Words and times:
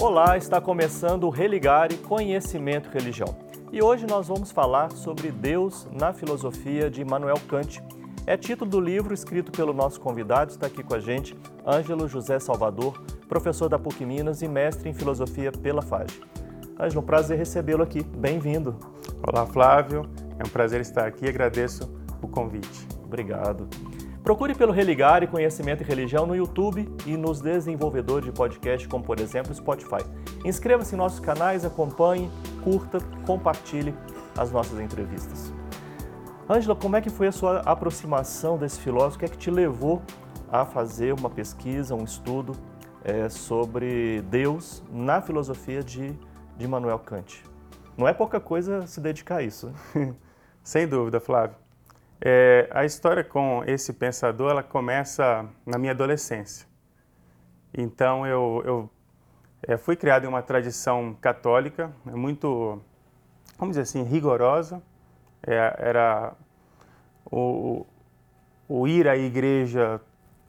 Olá, 0.00 0.36
está 0.36 0.60
começando 0.60 1.24
o 1.24 1.28
Religare 1.28 1.96
Conhecimento 1.96 2.88
e 2.88 2.92
Religião. 2.94 3.36
E 3.72 3.82
hoje 3.82 4.06
nós 4.06 4.28
vamos 4.28 4.52
falar 4.52 4.92
sobre 4.92 5.32
Deus 5.32 5.88
na 5.92 6.12
filosofia 6.12 6.88
de 6.88 7.02
Immanuel 7.02 7.36
Kant. 7.48 7.82
É 8.24 8.36
título 8.36 8.70
do 8.70 8.80
livro 8.80 9.12
escrito 9.12 9.50
pelo 9.50 9.72
nosso 9.72 10.00
convidado, 10.00 10.52
está 10.52 10.68
aqui 10.68 10.84
com 10.84 10.94
a 10.94 11.00
gente, 11.00 11.36
Ângelo 11.66 12.06
José 12.06 12.38
Salvador, 12.38 13.02
professor 13.28 13.68
da 13.68 13.76
PUC 13.76 14.06
Minas 14.06 14.40
e 14.40 14.46
mestre 14.46 14.88
em 14.88 14.94
filosofia 14.94 15.50
pela 15.50 15.82
FAGE. 15.82 16.22
Ângelo, 16.78 17.02
um 17.02 17.06
prazer 17.06 17.36
recebê-lo 17.36 17.82
aqui. 17.82 18.04
Bem-vindo. 18.04 18.76
Olá, 19.20 19.44
Flávio. 19.46 20.08
É 20.38 20.46
um 20.46 20.50
prazer 20.50 20.80
estar 20.80 21.08
aqui 21.08 21.24
e 21.26 21.28
agradeço 21.28 21.92
o 22.22 22.28
convite. 22.28 22.86
Obrigado. 23.04 23.68
Procure 24.28 24.54
pelo 24.54 24.72
Religare 24.72 25.26
Conhecimento 25.26 25.82
e 25.82 25.86
Religião 25.86 26.26
no 26.26 26.36
YouTube 26.36 26.86
e 27.06 27.16
nos 27.16 27.40
desenvolvedores 27.40 28.26
de 28.26 28.30
podcast, 28.30 28.86
como 28.86 29.02
por 29.02 29.18
exemplo 29.20 29.54
Spotify. 29.54 30.04
Inscreva-se 30.44 30.94
em 30.94 30.98
nossos 30.98 31.18
canais, 31.18 31.64
acompanhe, 31.64 32.30
curta, 32.62 32.98
compartilhe 33.24 33.94
as 34.36 34.50
nossas 34.50 34.80
entrevistas. 34.80 35.50
Ângela, 36.46 36.76
como 36.76 36.94
é 36.94 37.00
que 37.00 37.08
foi 37.08 37.28
a 37.28 37.32
sua 37.32 37.60
aproximação 37.60 38.58
desse 38.58 38.78
filósofo? 38.80 39.16
O 39.16 39.18
que 39.20 39.24
é 39.24 39.28
que 39.28 39.38
te 39.38 39.50
levou 39.50 40.02
a 40.52 40.66
fazer 40.66 41.14
uma 41.14 41.30
pesquisa, 41.30 41.94
um 41.94 42.04
estudo 42.04 42.52
é, 43.02 43.30
sobre 43.30 44.20
Deus 44.28 44.82
na 44.92 45.22
filosofia 45.22 45.82
de, 45.82 46.12
de 46.54 46.66
Immanuel 46.66 46.98
Kant? 46.98 47.42
Não 47.96 48.06
é 48.06 48.12
pouca 48.12 48.38
coisa 48.38 48.86
se 48.86 49.00
dedicar 49.00 49.36
a 49.36 49.42
isso. 49.42 49.72
Sem 50.62 50.86
dúvida, 50.86 51.18
Flávio. 51.18 51.67
É, 52.20 52.68
a 52.72 52.84
história 52.84 53.22
com 53.22 53.62
esse 53.66 53.92
pensador 53.92 54.50
ela 54.50 54.62
começa 54.62 55.48
na 55.64 55.78
minha 55.78 55.92
adolescência. 55.92 56.66
Então 57.72 58.26
eu, 58.26 58.62
eu 58.64 58.90
é, 59.62 59.76
fui 59.76 59.94
criado 59.94 60.24
em 60.24 60.26
uma 60.28 60.42
tradição 60.42 61.16
católica 61.20 61.92
é 62.06 62.10
muito, 62.10 62.80
vamos 63.58 63.76
dizer 63.76 63.82
assim, 63.82 64.02
rigorosa. 64.02 64.82
É, 65.46 65.76
era 65.78 66.34
o, 67.30 67.86
o 68.68 68.88
ir 68.88 69.06
à 69.08 69.16
igreja 69.16 70.00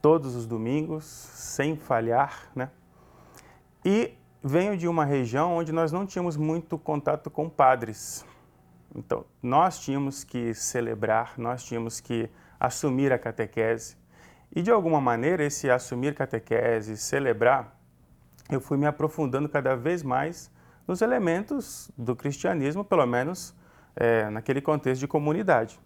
todos 0.01 0.35
os 0.35 0.47
domingos, 0.47 1.03
sem 1.05 1.75
falhar, 1.75 2.49
né? 2.55 2.69
E 3.85 4.13
venho 4.43 4.77
de 4.77 4.87
uma 4.87 5.05
região 5.05 5.57
onde 5.57 5.71
nós 5.71 5.91
não 5.91 6.05
tínhamos 6.05 6.37
muito 6.37 6.77
contato 6.77 7.29
com 7.29 7.49
padres. 7.49 8.25
Então, 8.95 9.25
nós 9.41 9.79
tínhamos 9.79 10.23
que 10.23 10.53
celebrar, 10.53 11.33
nós 11.37 11.63
tínhamos 11.63 11.99
que 11.99 12.29
assumir 12.59 13.13
a 13.13 13.19
catequese. 13.19 13.97
E 14.55 14.61
de 14.61 14.71
alguma 14.71 14.99
maneira, 14.99 15.43
esse 15.43 15.69
assumir 15.69 16.15
catequese, 16.15 16.97
celebrar, 16.97 17.79
eu 18.49 18.59
fui 18.59 18.77
me 18.77 18.87
aprofundando 18.87 19.47
cada 19.47 19.75
vez 19.75 20.01
mais 20.01 20.51
nos 20.87 21.01
elementos 21.01 21.91
do 21.95 22.15
cristianismo, 22.15 22.83
pelo 22.83 23.05
menos 23.05 23.55
é, 23.95 24.29
naquele 24.29 24.59
contexto 24.59 25.01
de 25.01 25.07
comunidade. 25.07 25.79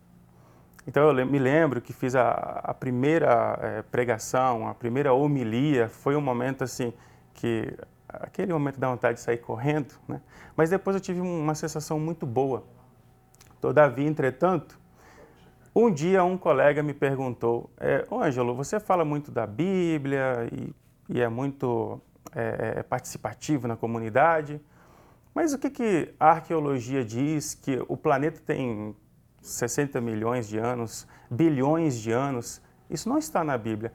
Então 0.88 1.10
eu 1.10 1.26
me 1.26 1.40
lembro 1.40 1.82
que 1.82 1.94
fiz 1.94 2.16
a, 2.16 2.32
a 2.64 2.74
primeira 2.74 3.60
é, 3.62 3.82
pregação, 3.82 4.68
a 4.68 4.74
primeira 4.74 5.14
homilia, 5.14 5.88
foi 5.90 6.16
um 6.16 6.22
momento 6.22 6.64
assim 6.64 6.94
que 7.34 7.76
aquele 8.08 8.54
momento 8.54 8.80
dá 8.80 8.90
vontade 8.90 9.16
de 9.16 9.22
sair 9.22 9.38
correndo, 9.38 9.94
né? 10.08 10.22
Mas 10.56 10.70
depois 10.70 10.96
eu 10.96 11.02
tive 11.02 11.20
uma 11.20 11.56
sensação 11.56 12.00
muito 12.00 12.26
boa, 12.26 12.66
Todavia, 13.64 14.06
entretanto, 14.06 14.78
um 15.74 15.90
dia 15.90 16.22
um 16.22 16.38
colega 16.38 16.84
me 16.84 16.94
perguntou, 16.94 17.70
é, 17.80 18.06
Ângelo, 18.12 18.54
você 18.54 18.78
fala 18.78 19.06
muito 19.06 19.32
da 19.32 19.48
Bíblia 19.48 20.50
e, 20.52 20.76
e 21.08 21.22
é 21.22 21.30
muito 21.30 22.02
é, 22.36 22.80
é, 22.80 22.84
participativo 22.84 23.66
na 23.66 23.78
comunidade, 23.78 24.60
mas 25.34 25.54
o 25.54 25.58
que, 25.58 25.70
que 25.70 26.14
a 26.20 26.32
arqueologia 26.32 27.06
diz 27.06 27.54
que 27.54 27.82
o 27.88 27.96
planeta 27.96 28.42
tem 28.46 28.94
60 29.42 30.02
milhões 30.02 30.50
de 30.50 30.58
anos, 30.58 31.08
bilhões 31.32 31.98
de 31.98 32.12
anos? 32.12 32.62
Isso 32.90 33.08
não 33.08 33.18
está 33.18 33.46
na 33.46 33.58
Bíblia. 33.58 33.94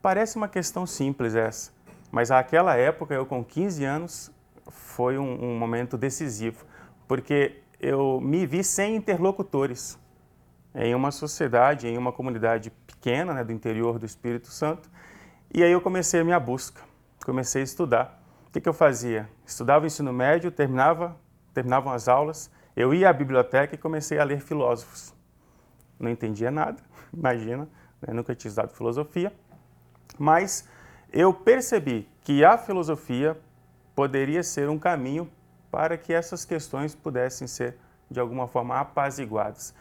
Parece 0.00 0.36
uma 0.36 0.46
questão 0.46 0.86
simples 0.86 1.34
essa, 1.34 1.72
mas 2.12 2.30
naquela 2.30 2.76
época, 2.76 3.12
eu 3.12 3.26
com 3.26 3.44
15 3.44 3.84
anos, 3.84 4.32
foi 4.70 5.18
um, 5.18 5.46
um 5.46 5.58
momento 5.58 5.98
decisivo, 5.98 6.64
porque 7.08 7.60
eu 7.80 8.20
me 8.20 8.46
vi 8.46 8.62
sem 8.62 8.94
interlocutores 8.94 9.98
em 10.74 10.94
uma 10.94 11.10
sociedade, 11.10 11.88
em 11.88 11.96
uma 11.96 12.12
comunidade 12.12 12.70
pequena 12.86 13.32
né, 13.32 13.42
do 13.42 13.52
interior 13.52 13.98
do 13.98 14.04
Espírito 14.04 14.48
Santo. 14.48 14.88
E 15.52 15.64
aí 15.64 15.72
eu 15.72 15.80
comecei 15.80 16.20
a 16.20 16.24
minha 16.24 16.38
busca, 16.38 16.82
comecei 17.24 17.62
a 17.62 17.64
estudar. 17.64 18.22
O 18.48 18.52
que, 18.52 18.60
que 18.60 18.68
eu 18.68 18.74
fazia? 18.74 19.28
Estudava 19.46 19.84
o 19.84 19.86
ensino 19.86 20.12
médio, 20.12 20.50
terminava, 20.50 21.16
terminavam 21.54 21.92
as 21.92 22.06
aulas, 22.06 22.50
eu 22.76 22.92
ia 22.92 23.08
à 23.08 23.12
biblioteca 23.12 23.74
e 23.74 23.78
comecei 23.78 24.18
a 24.18 24.24
ler 24.24 24.40
filósofos. 24.40 25.14
Não 25.98 26.10
entendia 26.10 26.50
nada, 26.50 26.82
imagina, 27.12 27.68
né, 28.00 28.12
nunca 28.12 28.34
tinha 28.34 28.50
estudado 28.50 28.74
filosofia, 28.74 29.32
mas 30.18 30.68
eu 31.12 31.32
percebi 31.32 32.08
que 32.22 32.44
a 32.44 32.58
filosofia 32.58 33.36
poderia 33.94 34.42
ser 34.42 34.68
um 34.68 34.78
caminho 34.78 35.30
para 35.70 35.96
que 35.96 36.12
essas 36.12 36.44
questões 36.44 36.94
pudessem 36.94 37.46
ser, 37.46 37.76
de 38.10 38.18
alguma 38.18 38.46
forma, 38.46 38.78
apaziguadas. 38.78 39.74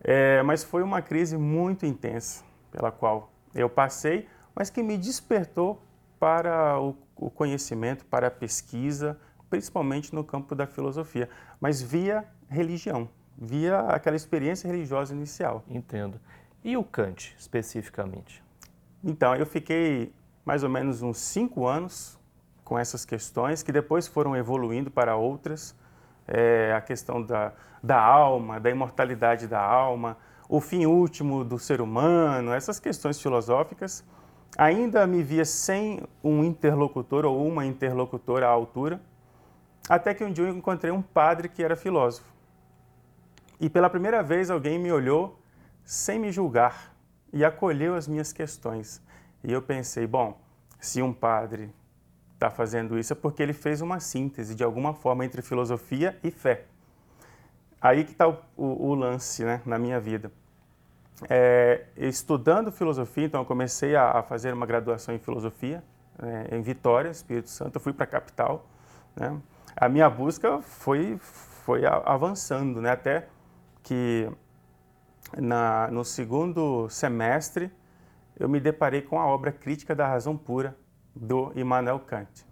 É, 0.00 0.42
mas 0.42 0.62
foi 0.62 0.82
uma 0.82 1.02
crise 1.02 1.36
muito 1.36 1.86
intensa 1.86 2.44
pela 2.70 2.90
qual 2.90 3.32
eu 3.54 3.68
passei, 3.68 4.28
mas 4.54 4.70
que 4.70 4.82
me 4.82 4.96
despertou 4.96 5.82
para 6.18 6.80
o, 6.80 6.96
o 7.16 7.30
conhecimento, 7.30 8.04
para 8.04 8.26
a 8.26 8.30
pesquisa, 8.30 9.18
principalmente 9.48 10.14
no 10.14 10.22
campo 10.24 10.54
da 10.54 10.66
filosofia, 10.66 11.28
mas 11.60 11.80
via 11.80 12.24
religião, 12.48 13.08
via 13.36 13.80
aquela 13.80 14.16
experiência 14.16 14.68
religiosa 14.68 15.14
inicial. 15.14 15.64
Entendo. 15.68 16.20
E 16.62 16.76
o 16.76 16.84
Kant, 16.84 17.34
especificamente? 17.38 18.42
Então, 19.02 19.34
eu 19.34 19.46
fiquei 19.46 20.12
mais 20.44 20.62
ou 20.64 20.68
menos 20.68 21.02
uns 21.02 21.18
cinco 21.18 21.66
anos 21.66 22.17
com 22.68 22.78
essas 22.78 23.02
questões, 23.02 23.62
que 23.62 23.72
depois 23.72 24.06
foram 24.06 24.36
evoluindo 24.36 24.90
para 24.90 25.16
outras, 25.16 25.74
é, 26.26 26.70
a 26.76 26.82
questão 26.82 27.22
da, 27.22 27.54
da 27.82 27.98
alma, 27.98 28.60
da 28.60 28.68
imortalidade 28.68 29.46
da 29.46 29.58
alma, 29.58 30.18
o 30.46 30.60
fim 30.60 30.84
último 30.84 31.42
do 31.42 31.58
ser 31.58 31.80
humano, 31.80 32.52
essas 32.52 32.78
questões 32.78 33.18
filosóficas. 33.18 34.04
Ainda 34.58 35.06
me 35.06 35.22
via 35.22 35.46
sem 35.46 36.02
um 36.22 36.44
interlocutor 36.44 37.24
ou 37.24 37.46
uma 37.46 37.64
interlocutora 37.64 38.46
à 38.46 38.50
altura, 38.50 39.00
até 39.88 40.12
que 40.12 40.22
um 40.22 40.30
dia 40.30 40.44
eu 40.44 40.54
encontrei 40.54 40.92
um 40.92 41.00
padre 41.00 41.48
que 41.48 41.64
era 41.64 41.74
filósofo. 41.74 42.30
E 43.58 43.70
pela 43.70 43.88
primeira 43.88 44.22
vez 44.22 44.50
alguém 44.50 44.78
me 44.78 44.92
olhou 44.92 45.40
sem 45.84 46.18
me 46.18 46.30
julgar 46.30 46.94
e 47.32 47.46
acolheu 47.46 47.94
as 47.94 48.06
minhas 48.06 48.30
questões. 48.30 49.02
E 49.42 49.50
eu 49.50 49.62
pensei, 49.62 50.06
bom, 50.06 50.38
se 50.78 51.00
um 51.00 51.14
padre 51.14 51.72
está 52.38 52.48
fazendo 52.50 52.96
isso 52.96 53.12
é 53.12 53.16
porque 53.16 53.42
ele 53.42 53.52
fez 53.52 53.80
uma 53.80 53.98
síntese, 53.98 54.54
de 54.54 54.62
alguma 54.62 54.94
forma, 54.94 55.24
entre 55.24 55.42
filosofia 55.42 56.16
e 56.22 56.30
fé. 56.30 56.64
Aí 57.80 58.04
que 58.04 58.12
está 58.12 58.28
o, 58.28 58.38
o, 58.56 58.90
o, 58.90 58.94
lance 58.94 59.44
né, 59.44 59.60
na 59.66 59.76
minha 59.76 59.98
vida. 59.98 60.30
É, 61.28 61.86
estudando 61.96 62.70
filosofia, 62.70 63.24
então 63.24 63.40
eu 63.40 63.44
comecei 63.44 63.96
a, 63.96 64.18
a 64.18 64.22
fazer 64.22 64.54
uma 64.54 64.66
graduação 64.66 65.12
em 65.12 65.18
filosofia 65.18 65.82
é, 66.22 66.56
em 66.56 66.62
Vitória, 66.62 67.10
Espírito 67.10 67.50
Santo. 67.50 67.76
Eu 67.76 67.80
fui 67.80 67.92
para 67.92 68.04
a 68.04 68.06
capital. 68.06 68.68
Né? 69.16 69.36
A 69.76 69.88
minha 69.88 70.08
busca 70.08 70.62
foi, 70.62 71.18
foi 71.20 71.82
avançando, 71.86 72.80
né? 72.80 72.92
até 72.92 73.26
que 73.82 74.30
na, 75.36 75.88
no 75.88 76.04
segundo 76.04 76.88
semestre 76.88 77.70
eu 78.38 78.48
me 78.48 78.60
deparei 78.60 79.02
com 79.02 79.18
a 79.20 79.26
obra 79.26 79.50
Crítica 79.50 79.92
da 79.92 80.06
Razão 80.06 80.36
Pura, 80.36 80.76
do 81.14 81.52
Immanuel 81.54 82.00
Kant. 82.00 82.46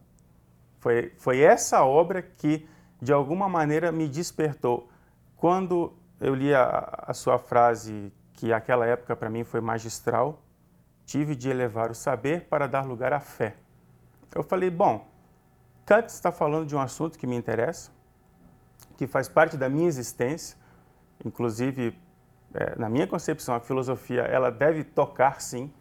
Foi, 0.78 1.12
foi 1.18 1.40
essa 1.40 1.84
obra 1.84 2.22
que, 2.22 2.68
de 3.00 3.12
alguma 3.12 3.48
maneira, 3.48 3.90
me 3.90 4.08
despertou. 4.08 4.88
Quando 5.36 5.92
eu 6.20 6.34
li 6.34 6.54
a, 6.54 7.04
a 7.08 7.14
sua 7.14 7.38
frase, 7.38 8.12
que 8.32 8.52
aquela 8.52 8.86
época 8.86 9.16
para 9.16 9.30
mim 9.30 9.44
foi 9.44 9.60
magistral, 9.60 10.42
tive 11.04 11.34
de 11.34 11.48
elevar 11.48 11.90
o 11.90 11.94
saber 11.94 12.46
para 12.48 12.66
dar 12.66 12.84
lugar 12.84 13.12
à 13.12 13.20
fé. 13.20 13.56
Eu 14.34 14.42
falei, 14.42 14.70
bom, 14.70 15.06
Kant 15.84 16.08
está 16.08 16.32
falando 16.32 16.66
de 16.66 16.74
um 16.74 16.80
assunto 16.80 17.18
que 17.18 17.26
me 17.26 17.36
interessa, 17.36 17.90
que 18.96 19.06
faz 19.06 19.28
parte 19.28 19.56
da 19.56 19.68
minha 19.68 19.86
existência, 19.86 20.56
inclusive, 21.24 21.98
é, 22.52 22.76
na 22.76 22.88
minha 22.88 23.06
concepção, 23.06 23.54
a 23.54 23.60
filosofia 23.60 24.22
ela 24.22 24.50
deve 24.50 24.84
tocar, 24.84 25.40
sim, 25.40 25.72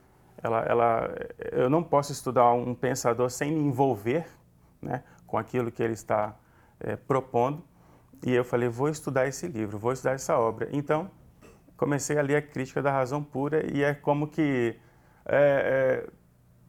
ela, 0.45 0.59
ela, 0.59 1.15
eu 1.51 1.69
não 1.71 1.81
posso 1.81 2.11
estudar 2.11 2.53
um 2.53 2.75
pensador 2.75 3.31
sem 3.31 3.51
me 3.51 3.59
envolver 3.59 4.27
né, 4.79 5.03
com 5.25 5.39
aquilo 5.39 5.71
que 5.71 5.81
ele 5.81 5.93
está 5.93 6.35
é, 6.79 6.95
propondo. 6.95 7.63
E 8.23 8.31
eu 8.31 8.45
falei, 8.45 8.69
vou 8.69 8.87
estudar 8.87 9.27
esse 9.27 9.47
livro, 9.47 9.79
vou 9.79 9.91
estudar 9.91 10.13
essa 10.13 10.37
obra. 10.37 10.69
Então, 10.71 11.09
comecei 11.75 12.19
a 12.19 12.21
ler 12.21 12.35
a 12.35 12.41
Crítica 12.43 12.79
da 12.79 12.91
Razão 12.91 13.23
Pura 13.23 13.65
e 13.73 13.83
é 13.83 13.95
como 13.95 14.27
que 14.27 14.75
é, 15.25 16.05
é, 16.05 16.09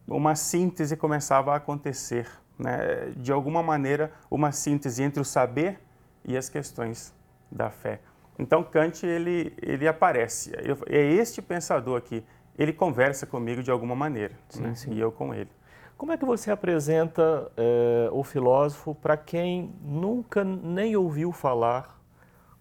uma 0.07 0.35
síntese 0.35 0.97
começava 0.97 1.53
a 1.53 1.57
acontecer 1.57 2.27
né, 2.57 3.11
de 3.15 3.31
alguma 3.31 3.61
maneira, 3.61 4.11
uma 4.29 4.51
síntese 4.51 5.03
entre 5.03 5.21
o 5.21 5.25
saber 5.25 5.79
e 6.25 6.35
as 6.35 6.49
questões 6.49 7.13
da 7.51 7.69
fé. 7.69 7.99
Então 8.39 8.63
Kant 8.63 9.05
ele, 9.05 9.53
ele 9.61 9.87
aparece. 9.87 10.51
É 10.87 10.99
este 10.99 11.43
pensador 11.43 11.97
aqui. 11.97 12.23
Ele 12.57 12.73
conversa 12.73 13.25
comigo 13.25 13.61
de 13.61 13.69
alguma 13.69 13.95
maneira 13.95 14.33
sim, 14.49 14.61
né? 14.61 14.75
sim. 14.75 14.93
e 14.93 14.99
eu 14.99 15.11
com 15.11 15.33
ele. 15.33 15.49
Como 15.97 16.11
é 16.11 16.17
que 16.17 16.25
você 16.25 16.51
apresenta 16.51 17.51
é, 17.57 18.09
o 18.11 18.23
filósofo 18.23 18.93
para 18.93 19.17
quem 19.17 19.75
nunca 19.81 20.43
nem 20.43 20.95
ouviu 20.95 21.31
falar? 21.31 21.99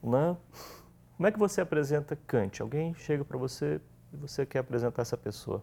Né? 0.03 0.37
Como 1.17 1.27
é 1.27 1.33
que 1.33 1.39
você 1.39 1.61
apresenta 1.61 2.17
Kant? 2.27 2.63
Alguém 2.63 2.95
chega 2.95 3.25
para 3.25 3.37
você 3.37 3.81
e 4.13 4.17
você 4.17 4.47
quer 4.47 4.61
apresentar 4.61 5.03
essa 5.03 5.17
pessoa? 5.17 5.63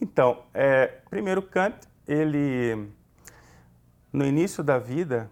Então, 0.00 0.44
é, 0.54 0.86
primeiro 1.08 1.42
Kant, 1.42 1.76
ele 2.06 2.88
no 4.12 4.24
início 4.24 4.64
da 4.64 4.78
vida 4.78 5.30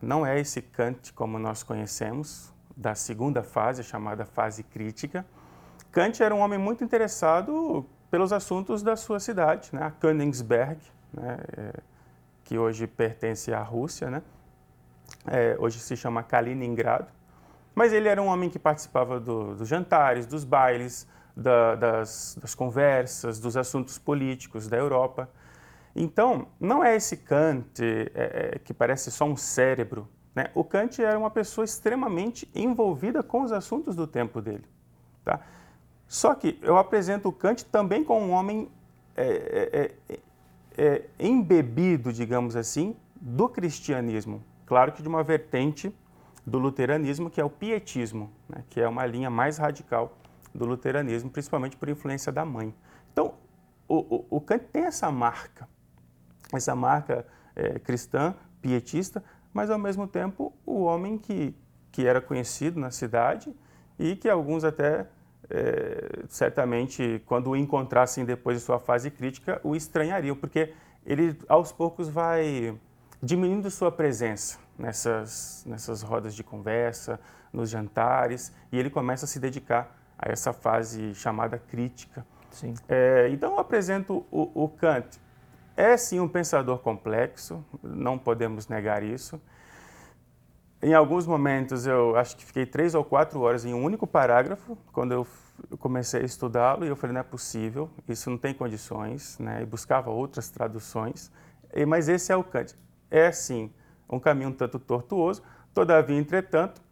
não 0.00 0.26
é 0.26 0.38
esse 0.38 0.62
Kant 0.62 1.12
como 1.12 1.38
nós 1.38 1.62
conhecemos, 1.62 2.52
da 2.76 2.94
segunda 2.94 3.42
fase, 3.42 3.82
chamada 3.82 4.24
fase 4.24 4.62
crítica. 4.62 5.26
Kant 5.92 6.22
era 6.22 6.34
um 6.34 6.40
homem 6.40 6.58
muito 6.58 6.82
interessado 6.82 7.86
pelos 8.10 8.32
assuntos 8.32 8.82
da 8.82 8.96
sua 8.96 9.20
cidade, 9.20 9.70
né, 9.72 9.84
a 9.84 9.90
Königsberg, 9.90 10.80
né, 11.12 11.38
é, 11.56 11.72
que 12.44 12.58
hoje 12.58 12.86
pertence 12.86 13.52
à 13.52 13.62
Rússia, 13.62 14.10
né, 14.10 14.22
é, 15.26 15.56
hoje 15.58 15.78
se 15.78 15.96
chama 15.96 16.22
Kaliningrado. 16.22 17.06
Mas 17.74 17.92
ele 17.92 18.08
era 18.08 18.20
um 18.20 18.26
homem 18.26 18.50
que 18.50 18.58
participava 18.58 19.20
do, 19.20 19.54
dos 19.54 19.68
jantares, 19.68 20.26
dos 20.26 20.44
bailes, 20.44 21.06
da, 21.34 21.74
das, 21.74 22.36
das 22.40 22.54
conversas, 22.54 23.38
dos 23.38 23.56
assuntos 23.56 23.96
políticos 23.96 24.68
da 24.68 24.76
Europa. 24.76 25.30
Então, 25.96 26.48
não 26.60 26.84
é 26.84 26.96
esse 26.96 27.16
Kant 27.16 27.80
é, 27.80 28.10
é, 28.14 28.58
que 28.58 28.74
parece 28.74 29.10
só 29.10 29.24
um 29.24 29.36
cérebro 29.36 30.06
né? 30.34 30.50
O 30.54 30.64
Kant 30.64 31.02
era 31.02 31.18
uma 31.18 31.30
pessoa 31.30 31.64
extremamente 31.64 32.48
envolvida 32.54 33.22
com 33.22 33.42
os 33.42 33.52
assuntos 33.52 33.94
do 33.94 34.06
tempo 34.06 34.40
dele. 34.40 34.64
Tá? 35.24 35.40
Só 36.12 36.34
que 36.34 36.58
eu 36.60 36.76
apresento 36.76 37.30
o 37.30 37.32
Kant 37.32 37.64
também 37.64 38.04
como 38.04 38.26
um 38.26 38.32
homem 38.32 38.70
é, 39.16 39.94
é, 40.06 40.14
é, 40.14 40.20
é, 40.76 41.04
embebido, 41.18 42.12
digamos 42.12 42.54
assim, 42.54 42.94
do 43.18 43.48
cristianismo. 43.48 44.44
Claro 44.66 44.92
que 44.92 45.00
de 45.00 45.08
uma 45.08 45.22
vertente 45.22 45.90
do 46.46 46.58
luteranismo, 46.58 47.30
que 47.30 47.40
é 47.40 47.44
o 47.44 47.48
pietismo, 47.48 48.30
né? 48.46 48.62
que 48.68 48.78
é 48.78 48.86
uma 48.86 49.06
linha 49.06 49.30
mais 49.30 49.56
radical 49.56 50.18
do 50.54 50.66
luteranismo, 50.66 51.30
principalmente 51.30 51.78
por 51.78 51.88
influência 51.88 52.30
da 52.30 52.44
mãe. 52.44 52.74
Então, 53.10 53.32
o, 53.88 53.96
o, 54.16 54.26
o 54.36 54.40
Kant 54.42 54.66
tem 54.70 54.82
essa 54.82 55.10
marca, 55.10 55.66
essa 56.52 56.76
marca 56.76 57.26
é, 57.56 57.78
cristã, 57.78 58.34
pietista, 58.60 59.24
mas 59.50 59.70
ao 59.70 59.78
mesmo 59.78 60.06
tempo 60.06 60.52
o 60.66 60.82
homem 60.82 61.16
que, 61.16 61.56
que 61.90 62.06
era 62.06 62.20
conhecido 62.20 62.78
na 62.78 62.90
cidade 62.90 63.50
e 63.98 64.14
que 64.14 64.28
alguns 64.28 64.62
até 64.62 65.06
é, 65.50 66.24
certamente 66.28 67.22
quando 67.26 67.50
o 67.50 67.56
encontrassem 67.56 68.24
depois 68.24 68.58
de 68.58 68.64
sua 68.64 68.78
fase 68.78 69.10
crítica 69.10 69.60
o 69.62 69.74
estranhariam, 69.74 70.36
porque 70.36 70.72
ele 71.04 71.36
aos 71.48 71.72
poucos 71.72 72.08
vai 72.08 72.76
diminuindo 73.22 73.70
sua 73.70 73.90
presença 73.90 74.58
nessas, 74.78 75.64
nessas 75.66 76.02
rodas 76.02 76.34
de 76.34 76.42
conversa, 76.42 77.20
nos 77.52 77.70
jantares, 77.70 78.52
e 78.70 78.78
ele 78.78 78.88
começa 78.88 79.26
a 79.26 79.28
se 79.28 79.38
dedicar 79.38 79.96
a 80.18 80.30
essa 80.30 80.52
fase 80.52 81.14
chamada 81.14 81.58
crítica. 81.58 82.24
É, 82.88 83.28
então 83.30 83.52
eu 83.52 83.58
apresento 83.58 84.26
o, 84.30 84.64
o 84.64 84.68
Kant 84.68 85.20
é 85.76 85.96
sim 85.96 86.20
um 86.20 86.28
pensador 86.28 86.78
complexo, 86.78 87.64
não 87.82 88.18
podemos 88.18 88.68
negar 88.68 89.02
isso. 89.02 89.40
Em 90.82 90.94
alguns 90.94 91.28
momentos 91.28 91.86
eu 91.86 92.16
acho 92.16 92.36
que 92.36 92.44
fiquei 92.44 92.66
três 92.66 92.92
ou 92.96 93.04
quatro 93.04 93.40
horas 93.40 93.64
em 93.64 93.72
um 93.72 93.84
único 93.84 94.04
parágrafo 94.04 94.76
quando 94.92 95.12
eu 95.12 95.26
comecei 95.78 96.22
a 96.22 96.24
estudá-lo 96.24 96.84
e 96.84 96.88
eu 96.88 96.96
falei 96.96 97.14
não 97.14 97.20
é 97.20 97.24
possível, 97.24 97.88
isso 98.08 98.28
não 98.28 98.36
tem 98.36 98.52
condições, 98.52 99.38
né? 99.38 99.62
E 99.62 99.64
buscava 99.64 100.10
outras 100.10 100.50
traduções. 100.50 101.30
E, 101.72 101.86
mas 101.86 102.08
esse 102.08 102.32
é 102.32 102.36
o 102.36 102.42
Kant. 102.42 102.74
É 103.08 103.30
sim 103.30 103.70
um 104.10 104.18
caminho 104.18 104.50
um 104.50 104.52
tanto 104.52 104.76
tortuoso, 104.80 105.42
todavia, 105.72 106.18
entretanto, 106.18 106.82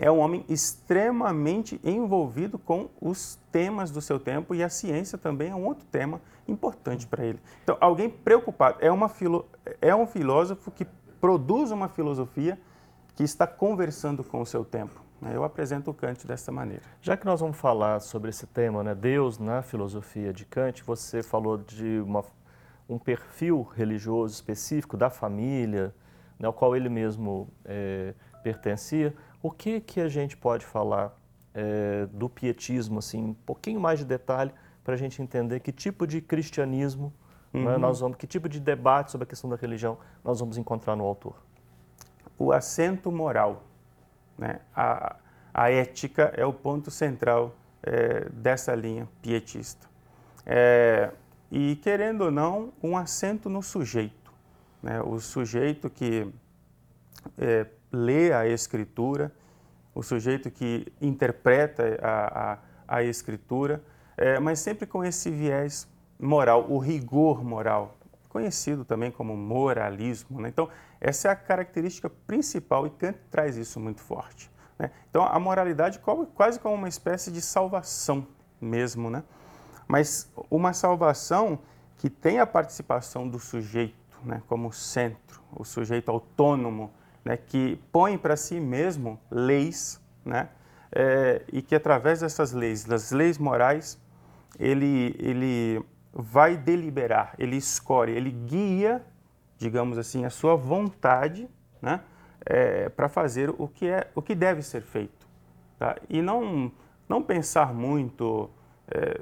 é 0.00 0.08
um 0.08 0.20
homem 0.20 0.44
extremamente 0.48 1.80
envolvido 1.82 2.60
com 2.60 2.88
os 3.00 3.40
temas 3.50 3.90
do 3.90 4.00
seu 4.00 4.20
tempo 4.20 4.54
e 4.54 4.62
a 4.62 4.68
ciência 4.68 5.18
também 5.18 5.50
é 5.50 5.54
um 5.54 5.66
outro 5.66 5.84
tema 5.90 6.20
importante 6.46 7.08
para 7.08 7.24
ele. 7.24 7.40
Então, 7.64 7.76
alguém 7.80 8.08
preocupado, 8.08 8.78
é, 8.80 8.90
uma 8.90 9.08
filo, 9.08 9.46
é 9.82 9.92
um 9.92 10.06
filósofo 10.06 10.70
que 10.70 10.86
produz 11.20 11.72
uma 11.72 11.88
filosofia 11.88 12.56
que 13.20 13.24
está 13.24 13.46
conversando 13.46 14.24
com 14.24 14.40
o 14.40 14.46
seu 14.46 14.64
tempo. 14.64 14.98
Né? 15.20 15.32
Eu 15.34 15.44
apresento 15.44 15.90
o 15.90 15.94
Kant 15.94 16.26
dessa 16.26 16.50
maneira. 16.50 16.82
Já 17.02 17.18
que 17.18 17.26
nós 17.26 17.40
vamos 17.40 17.58
falar 17.58 18.00
sobre 18.00 18.30
esse 18.30 18.46
tema, 18.46 18.82
né, 18.82 18.94
Deus 18.94 19.38
na 19.38 19.60
filosofia 19.60 20.32
de 20.32 20.46
Kant, 20.46 20.82
você 20.82 21.22
falou 21.22 21.58
de 21.58 22.00
uma, 22.00 22.24
um 22.88 22.98
perfil 22.98 23.62
religioso 23.76 24.32
específico 24.32 24.96
da 24.96 25.10
família, 25.10 25.94
né, 26.38 26.46
ao 26.46 26.52
qual 26.54 26.74
ele 26.74 26.88
mesmo 26.88 27.46
é, 27.62 28.14
pertencia. 28.42 29.14
O 29.42 29.50
que, 29.50 29.82
que 29.82 30.00
a 30.00 30.08
gente 30.08 30.34
pode 30.34 30.64
falar 30.64 31.14
é, 31.52 32.06
do 32.06 32.26
pietismo, 32.26 33.00
assim, 33.00 33.22
um 33.22 33.34
pouquinho 33.34 33.78
mais 33.78 33.98
de 33.98 34.06
detalhe, 34.06 34.50
para 34.82 34.94
a 34.94 34.96
gente 34.96 35.20
entender 35.20 35.60
que 35.60 35.72
tipo 35.72 36.06
de 36.06 36.22
cristianismo 36.22 37.12
né, 37.52 37.60
uhum. 37.60 37.66
né, 37.66 37.76
nós 37.76 38.00
vamos, 38.00 38.16
que 38.16 38.26
tipo 38.26 38.48
de 38.48 38.58
debate 38.58 39.10
sobre 39.10 39.24
a 39.24 39.28
questão 39.28 39.50
da 39.50 39.56
religião 39.56 39.98
nós 40.24 40.40
vamos 40.40 40.56
encontrar 40.56 40.96
no 40.96 41.04
autor? 41.04 41.49
O 42.40 42.52
acento 42.52 43.12
moral, 43.12 43.64
né? 44.38 44.60
a, 44.74 45.16
a 45.52 45.70
ética 45.70 46.32
é 46.34 46.46
o 46.46 46.54
ponto 46.54 46.90
central 46.90 47.54
é, 47.82 48.30
dessa 48.30 48.74
linha 48.74 49.06
pietista. 49.20 49.86
É, 50.46 51.10
e, 51.50 51.76
querendo 51.76 52.22
ou 52.22 52.30
não, 52.30 52.72
um 52.82 52.96
acento 52.96 53.50
no 53.50 53.62
sujeito. 53.62 54.32
Né? 54.82 55.02
O 55.02 55.20
sujeito 55.20 55.90
que 55.90 56.32
é, 57.36 57.66
lê 57.92 58.32
a 58.32 58.46
Escritura, 58.46 59.30
o 59.94 60.02
sujeito 60.02 60.50
que 60.50 60.90
interpreta 60.98 61.98
a, 62.00 62.52
a, 62.52 62.58
a 62.88 63.02
Escritura, 63.02 63.82
é, 64.16 64.40
mas 64.40 64.60
sempre 64.60 64.86
com 64.86 65.04
esse 65.04 65.30
viés 65.30 65.86
moral, 66.18 66.64
o 66.70 66.78
rigor 66.78 67.44
moral, 67.44 67.98
conhecido 68.30 68.84
também 68.84 69.10
como 69.10 69.36
moralismo. 69.36 70.40
Né? 70.40 70.48
Então, 70.48 70.70
essa 70.98 71.28
é 71.28 71.30
a 71.30 71.36
característica 71.36 72.08
principal 72.08 72.86
e 72.86 72.90
Kant 72.90 73.18
traz 73.30 73.56
isso 73.56 73.78
muito 73.78 74.00
forte. 74.00 74.50
Né? 74.78 74.90
Então, 75.10 75.22
a 75.22 75.38
moralidade 75.38 76.00
quase 76.34 76.58
como 76.58 76.74
uma 76.74 76.88
espécie 76.88 77.30
de 77.30 77.42
salvação 77.42 78.26
mesmo, 78.58 79.10
né? 79.10 79.22
mas 79.86 80.32
uma 80.50 80.72
salvação 80.72 81.58
que 81.98 82.08
tem 82.08 82.38
a 82.38 82.46
participação 82.46 83.28
do 83.28 83.38
sujeito 83.38 84.00
né, 84.24 84.42
como 84.46 84.72
centro, 84.72 85.42
o 85.54 85.64
sujeito 85.64 86.10
autônomo, 86.10 86.90
né, 87.24 87.36
que 87.36 87.78
põe 87.92 88.16
para 88.16 88.36
si 88.36 88.60
mesmo 88.60 89.20
leis, 89.30 90.00
né, 90.24 90.48
é, 90.92 91.42
e 91.52 91.60
que 91.60 91.74
através 91.74 92.20
dessas 92.20 92.52
leis, 92.52 92.84
das 92.84 93.10
leis 93.10 93.38
morais, 93.38 93.98
ele, 94.58 95.14
ele 95.18 95.84
vai 96.12 96.56
deliberar, 96.56 97.34
ele 97.38 97.56
escolhe, 97.56 98.12
ele 98.12 98.30
guia, 98.30 99.04
digamos 99.58 99.98
assim, 99.98 100.24
a 100.24 100.30
sua 100.30 100.56
vontade 100.56 101.48
né, 101.80 102.00
é, 102.44 102.88
para 102.88 103.08
fazer 103.08 103.54
o 103.58 103.68
que, 103.68 103.86
é, 103.86 104.10
o 104.14 104.22
que 104.22 104.34
deve 104.34 104.62
ser 104.62 104.82
feito. 104.82 105.26
Tá? 105.78 105.96
E 106.08 106.20
não, 106.20 106.72
não 107.08 107.22
pensar 107.22 107.72
muito, 107.72 108.50
é, 108.90 109.20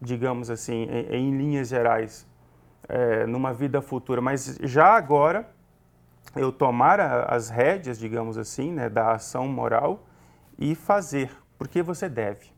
digamos 0.00 0.50
assim, 0.50 0.84
em, 0.84 1.16
em 1.16 1.36
linhas 1.36 1.68
gerais, 1.68 2.26
é, 2.88 3.26
numa 3.26 3.52
vida 3.52 3.80
futura, 3.80 4.20
mas 4.20 4.58
já 4.62 4.94
agora 4.94 5.48
eu 6.34 6.50
tomar 6.50 7.00
as 7.00 7.50
rédeas, 7.50 7.98
digamos 7.98 8.38
assim, 8.38 8.72
né, 8.72 8.88
da 8.88 9.12
ação 9.12 9.46
moral 9.48 10.06
e 10.58 10.74
fazer, 10.74 11.30
porque 11.58 11.82
você 11.82 12.08
deve. 12.08 12.51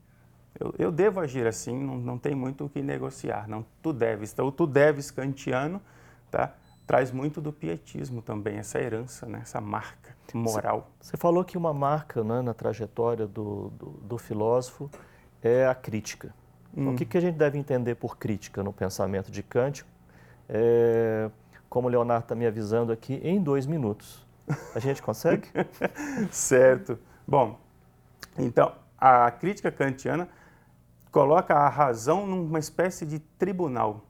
Eu, 0.58 0.74
eu 0.78 0.92
devo 0.92 1.20
agir 1.20 1.46
assim, 1.46 1.76
não, 1.76 1.96
não 1.96 2.18
tem 2.18 2.34
muito 2.34 2.64
o 2.64 2.68
que 2.68 2.80
negociar, 2.80 3.48
não, 3.48 3.64
tu 3.82 3.92
deves. 3.92 4.32
Então, 4.32 4.50
tu 4.52 4.66
deves 4.66 5.10
kantiano 5.10 5.80
tá, 6.30 6.54
traz 6.86 7.10
muito 7.10 7.40
do 7.40 7.52
pietismo 7.52 8.22
também, 8.22 8.56
essa 8.56 8.78
herança, 8.78 9.26
né, 9.26 9.40
essa 9.42 9.60
marca 9.60 10.14
moral. 10.32 10.90
Você 11.00 11.16
falou 11.16 11.44
que 11.44 11.56
uma 11.56 11.72
marca 11.72 12.22
né, 12.24 12.42
na 12.42 12.54
trajetória 12.54 13.26
do, 13.26 13.70
do, 13.70 13.86
do, 14.02 14.18
filósofo 14.18 14.90
é 15.42 15.66
a 15.66 15.74
crítica. 15.74 16.34
Hum. 16.76 16.92
O 16.92 16.96
que, 16.96 17.04
que 17.04 17.16
a 17.16 17.20
gente 17.20 17.36
deve 17.36 17.58
entender 17.58 17.94
por 17.94 18.16
crítica 18.16 18.62
no 18.62 18.72
pensamento 18.72 19.30
de 19.30 19.42
Kant? 19.42 19.84
É, 20.48 21.30
como 21.68 21.88
o 21.88 21.90
Leonardo 21.90 22.24
está 22.24 22.34
me 22.34 22.46
avisando 22.46 22.92
aqui, 22.92 23.20
em 23.22 23.40
dois 23.40 23.66
minutos. 23.66 24.26
A 24.74 24.78
gente 24.78 25.02
consegue? 25.02 25.48
certo. 26.30 26.98
Bom, 27.26 27.58
então, 28.38 28.72
a 28.98 29.30
crítica 29.30 29.70
kantiana 29.70 30.28
coloca 31.14 31.54
a 31.54 31.68
razão 31.68 32.26
numa 32.26 32.58
espécie 32.58 33.06
de 33.06 33.20
tribunal. 33.20 34.04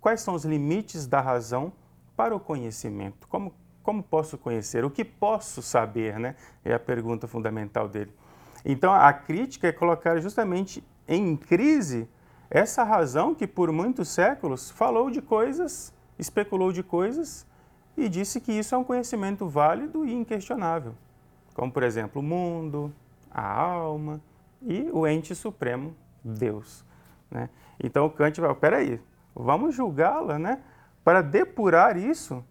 Quais 0.00 0.22
são 0.22 0.32
os 0.32 0.46
limites 0.46 1.06
da 1.06 1.20
razão 1.20 1.70
para 2.16 2.34
o 2.34 2.40
conhecimento. 2.40 3.28
Como, 3.28 3.52
como 3.82 4.02
posso 4.02 4.38
conhecer? 4.38 4.82
O 4.82 4.90
que 4.90 5.04
posso 5.04 5.60
saber? 5.60 6.18
Né? 6.18 6.34
É 6.64 6.72
a 6.72 6.78
pergunta 6.78 7.28
fundamental 7.28 7.86
dele. 7.86 8.10
Então, 8.64 8.90
a 8.90 9.12
crítica 9.12 9.68
é 9.68 9.72
colocar 9.72 10.18
justamente 10.18 10.82
em 11.06 11.36
crise 11.36 12.08
essa 12.48 12.82
razão 12.82 13.34
que 13.34 13.46
por 13.46 13.70
muitos 13.70 14.08
séculos 14.08 14.70
falou 14.70 15.10
de 15.10 15.20
coisas, 15.20 15.92
especulou 16.18 16.72
de 16.72 16.82
coisas 16.82 17.46
e 17.98 18.08
disse 18.08 18.40
que 18.40 18.52
isso 18.52 18.74
é 18.74 18.78
um 18.78 18.84
conhecimento 18.84 19.46
válido 19.46 20.06
e 20.06 20.14
inquestionável, 20.14 20.94
como 21.52 21.70
por 21.70 21.82
exemplo 21.82 22.22
o 22.22 22.24
mundo, 22.24 22.90
a 23.30 23.46
alma 23.46 24.22
e 24.62 24.88
o 24.92 25.06
ente 25.06 25.34
supremo, 25.34 25.94
Deus. 26.24 26.84
Né? 27.30 27.48
Então 27.82 28.08
Kant 28.08 28.40
vai, 28.40 28.54
peraí, 28.54 29.00
vamos 29.34 29.74
julgá-la 29.74 30.38
né, 30.38 30.62
para 31.04 31.22
depurar 31.22 31.96
isso 31.96 32.44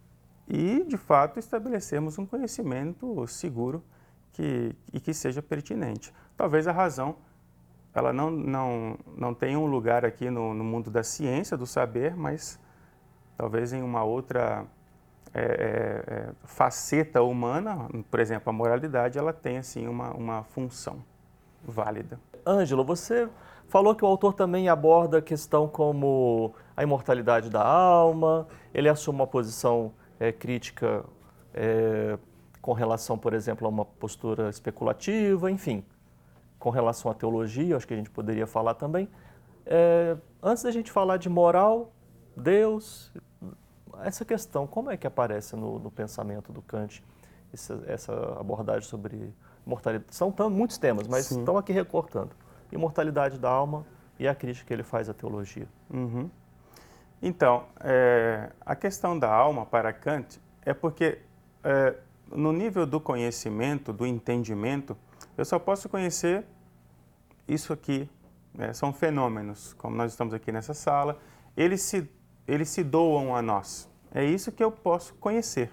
e 0.48 0.84
de 0.84 0.98
fato 0.98 1.40
estabelecermos 1.40 2.18
um 2.18 2.26
conhecimento 2.26 3.26
seguro 3.28 3.84
que, 4.32 4.76
e 4.94 5.00
que 5.00 5.14
seja 5.14 5.42
pertinente. 5.42 6.14
Talvez 6.38 6.68
a 6.68 6.72
razão 6.72 7.16
ela 7.94 8.12
não, 8.12 8.30
não, 8.30 8.98
não 9.16 9.34
tem 9.34 9.56
um 9.56 9.66
lugar 9.66 10.04
aqui 10.04 10.30
no, 10.30 10.54
no 10.54 10.64
mundo 10.64 10.92
da 10.92 11.02
ciência, 11.02 11.56
do 11.56 11.66
saber, 11.66 12.14
mas 12.16 12.60
talvez 13.38 13.72
em 13.72 13.82
uma 13.82 14.04
outra 14.04 14.66
é, 15.34 15.42
é, 15.42 16.14
é, 16.14 16.32
faceta 16.44 17.22
humana, 17.22 17.90
por 18.12 18.20
exemplo, 18.20 18.50
a 18.50 18.54
moralidade, 18.54 19.18
ela 19.18 19.32
tem 19.32 19.58
assim 19.58 19.88
uma, 19.88 20.12
uma 20.12 20.44
função 20.44 21.04
válida. 21.64 22.20
Ângelo, 22.46 22.84
você 22.84 23.30
falou 23.68 23.96
que 23.96 24.04
o 24.04 24.08
autor 24.08 24.34
também 24.34 24.70
aborda 24.70 25.20
a 25.20 25.22
questão 25.22 25.68
como 25.68 26.54
a 26.76 26.84
imortalidade 26.84 27.50
da 27.50 27.66
alma, 27.66 28.48
ele 28.74 28.90
assume 28.90 29.20
uma 29.20 29.28
posição 29.28 29.92
é, 30.20 30.32
crítica 30.32 31.04
é, 31.54 32.18
com 32.62 32.74
relação, 32.74 33.18
por 33.18 33.34
exemplo, 33.34 33.66
a 33.68 33.70
uma 33.70 33.86
postura 33.86 34.50
especulativa, 34.50 35.50
enfim 35.52 35.84
com 36.66 36.72
relação 36.72 37.12
à 37.12 37.14
teologia, 37.14 37.78
acho 37.78 37.88
que 37.88 37.94
a 37.94 37.98
gente 37.98 38.10
poderia 38.10 38.48
falar 38.48 38.74
também. 38.74 39.08
É, 39.68 40.18
antes 40.42 40.64
da 40.64 40.72
gente 40.72 40.92
falar 40.92 41.18
de 41.18 41.30
moral, 41.30 41.92
Deus, 42.36 43.14
essa 44.02 44.26
questão, 44.26 44.66
como 44.66 44.90
é 44.90 44.98
que 44.98 45.06
aparece 45.06 45.56
no, 45.56 45.78
no 45.78 45.92
pensamento 45.92 46.52
do 46.52 46.64
Kant, 46.64 47.04
essa, 47.54 47.84
essa, 47.86 48.14
abordagem 48.40 48.90
sobre 48.90 49.32
mortalidade? 49.64 50.16
São 50.16 50.32
tão, 50.32 50.50
muitos 50.50 50.80
temas, 50.80 51.08
mas 51.08 51.28
Sim. 51.28 51.42
estão 51.42 51.56
aqui 51.56 51.72
recortando. 51.72 52.32
Imortalidade 52.76 53.40
da 53.40 53.50
alma 53.50 53.86
e 54.20 54.28
a 54.28 54.36
crítica 54.36 54.68
que 54.68 54.74
ele 54.74 54.84
faz 54.84 55.10
à 55.10 55.14
teologia. 55.14 55.68
Uhum. 55.92 56.30
Então, 57.22 57.66
é, 57.80 58.52
a 58.62 58.76
questão 58.76 59.18
da 59.18 59.34
alma 59.34 59.66
para 59.66 59.92
Kant 59.92 60.40
é 60.64 60.74
porque, 60.74 61.20
é, 61.64 61.96
no 62.32 62.52
nível 62.52 62.86
do 62.86 63.00
conhecimento, 63.00 63.92
do 63.92 64.06
entendimento, 64.06 64.96
eu 65.38 65.44
só 65.44 65.58
posso 65.58 65.90
conhecer 65.90 66.46
isso 67.48 67.74
aqui 67.74 68.10
né, 68.58 68.74
são 68.74 68.94
fenômenos, 68.94 69.74
como 69.74 69.96
nós 69.96 70.12
estamos 70.12 70.34
aqui 70.34 70.52
nessa 70.52 70.74
sala, 70.74 71.20
eles 71.56 71.82
se, 71.82 72.10
eles 72.48 72.70
se 72.70 72.84
doam 72.84 73.36
a 73.36 73.42
nós. 73.42 73.90
É 74.14 74.24
isso 74.24 74.52
que 74.52 74.64
eu 74.64 74.72
posso 74.72 75.14
conhecer. 75.16 75.70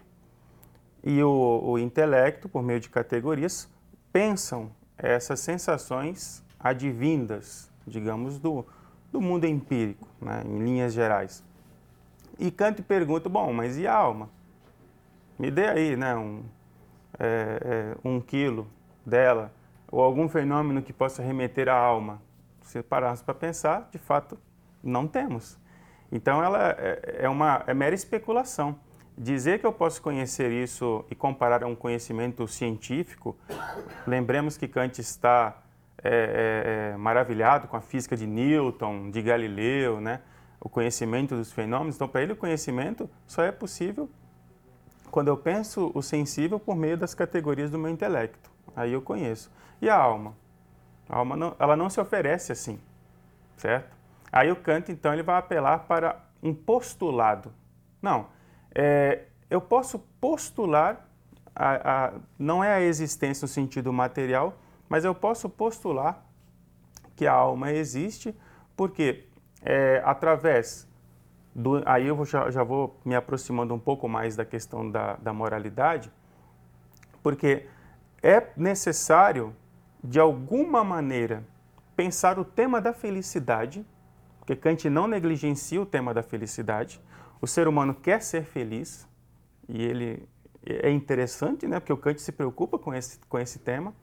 E 1.03 1.23
o, 1.23 1.61
o 1.65 1.79
intelecto, 1.79 2.49
por 2.49 2.63
meio 2.63 2.81
de 2.81 2.89
categorias, 2.89 3.69
pensam 4.13 4.71
essas 4.99 5.41
sensações 5.41 6.45
advindas, 6.63 7.71
digamos, 7.87 8.39
do, 8.39 8.65
do 9.11 9.21
mundo 9.21 9.47
empírico, 9.47 10.07
né, 10.21 10.43
em 10.47 10.59
linhas 10.59 10.93
gerais. 10.93 11.45
E 12.39 12.51
Kant 12.51 12.83
pergunta, 12.83 13.29
bom, 13.29 13.53
mas 13.53 13.79
e 13.79 13.87
a 13.87 13.95
alma? 13.95 14.29
Me 15.39 15.51
dê 15.51 15.67
aí 15.69 15.97
né, 15.97 16.15
um, 16.15 16.43
é, 17.19 17.61
é, 17.65 18.09
um 18.09 18.21
quilo 18.21 18.67
dela 19.05 19.53
ou 19.91 20.01
algum 20.01 20.29
fenômeno 20.29 20.81
que 20.83 20.93
possa 20.93 21.23
remeter 21.23 21.69
à 21.69 21.75
alma. 21.75 22.23
Se 22.63 22.83
pararmos 22.83 23.23
para 23.23 23.35
pensar, 23.35 23.89
de 23.93 23.99
fato, 23.99 24.39
não 24.83 25.07
temos. 25.07 25.59
Então, 26.11 26.43
ela 26.43 26.71
é, 26.71 27.19
é 27.21 27.29
uma 27.29 27.63
é 27.67 27.75
mera 27.75 27.95
especulação. 27.95 28.79
Dizer 29.17 29.59
que 29.59 29.67
eu 29.67 29.73
posso 29.73 30.01
conhecer 30.01 30.51
isso 30.51 31.05
e 31.11 31.15
comparar 31.15 31.63
a 31.63 31.67
um 31.67 31.75
conhecimento 31.77 32.49
científico, 32.49 33.37
lembremos 34.07 34.57
que 34.57 34.67
Kant 34.67 34.99
está 35.01 35.62
é, 36.05 36.91
é, 36.91 36.93
é, 36.93 36.97
maravilhado 36.97 37.69
com 37.69 37.77
a 37.77 37.81
física 37.81 38.17
de 38.17 38.27
Newton, 38.27 39.11
de 39.11 39.23
Galileu, 39.23 40.01
né? 40.01 40.21
o 40.61 40.69
conhecimento 40.69 41.37
dos 41.37 41.53
fenômenos. 41.53 41.97
Então, 41.97 42.09
para 42.09 42.23
ele, 42.23 42.33
o 42.33 42.37
conhecimento 42.37 43.11
só 43.27 43.43
é 43.43 43.51
possível 43.51 44.09
quando 45.11 45.29
eu 45.29 45.37
penso 45.37 45.91
o 45.95 46.03
sensível 46.03 46.59
por 46.59 46.77
meio 46.77 46.97
das 46.97 47.15
categorias 47.15 47.71
do 47.71 47.79
meu 47.79 47.91
intelecto. 47.91 48.51
Aí 48.75 48.93
eu 48.93 49.03
conheço. 49.03 49.51
E 49.81 49.91
a 49.91 49.97
alma? 49.97 50.35
A 51.09 51.17
alma 51.17 51.37
não, 51.37 51.57
ela 51.59 51.77
não 51.77 51.91
se 51.91 52.01
oferece 52.01 52.53
assim, 52.53 52.81
certo? 53.57 53.95
Aí 54.31 54.51
o 54.51 54.57
Kant, 54.57 54.91
então, 54.91 55.13
ele 55.13 55.23
vai 55.23 55.37
apelar 55.37 55.81
para 55.81 56.25
um 56.43 56.55
postulado. 56.55 57.53
Não, 58.01 58.29
é, 58.75 59.25
eu 59.51 59.61
posso 59.61 59.99
postular, 60.21 61.07
a, 61.55 62.07
a, 62.07 62.13
não 62.39 62.65
é 62.65 62.73
a 62.73 62.81
existência 62.81 63.45
no 63.45 63.49
sentido 63.49 63.93
material, 63.93 64.57
mas 64.93 65.07
eu 65.07 65.15
posso 65.15 65.49
postular 65.49 66.23
que 67.17 67.27
a 67.27 67.33
alma 67.33 67.73
existe, 67.73 68.37
porque 68.77 69.25
é, 69.63 70.03
através 70.05 70.87
do. 71.55 71.83
Aí 71.87 72.09
eu 72.09 72.23
já, 72.27 72.51
já, 72.51 72.63
vou 72.63 73.01
me 73.03 73.15
aproximando 73.15 73.73
um 73.73 73.79
pouco 73.79 74.07
mais 74.07 74.37
da 74.37 74.45
questão 74.45 74.91
da, 74.91 75.17
da 75.17 75.33
moralidade, 75.33 76.13
porque 77.23 77.67
é 78.23 78.49
necessário 78.55 79.57
de 80.05 80.21
alguma 80.21 80.85
maneira, 80.85 81.43
pensar 81.97 82.39
o 82.39 82.45
tema 82.45 82.79
da 82.79 82.93
felicidade, 82.93 83.87
porque 84.41 84.55
Kant 84.55 84.91
não 84.91 85.09
negligencia 85.09 85.81
o 85.81 85.87
tema 85.87 86.13
da 86.13 86.23
felicidade. 86.23 87.01
O 87.41 87.47
ser 87.47 87.67
humano 87.67 87.95
quer 87.95 88.21
ser 88.21 88.45
feliz, 88.45 89.09
e 89.67 89.83
ele 89.83 90.29
é 90.67 90.91
interessante, 90.91 91.67
né, 91.67 91.81
porque 91.81 91.95
o 91.95 91.97
Kant 91.97 92.21
se 92.21 92.31
preocupa 92.31 92.79
com 92.79 92.93
esse, 92.93 93.19
com 93.21 93.39
esse 93.39 93.59
tema. 93.59 93.95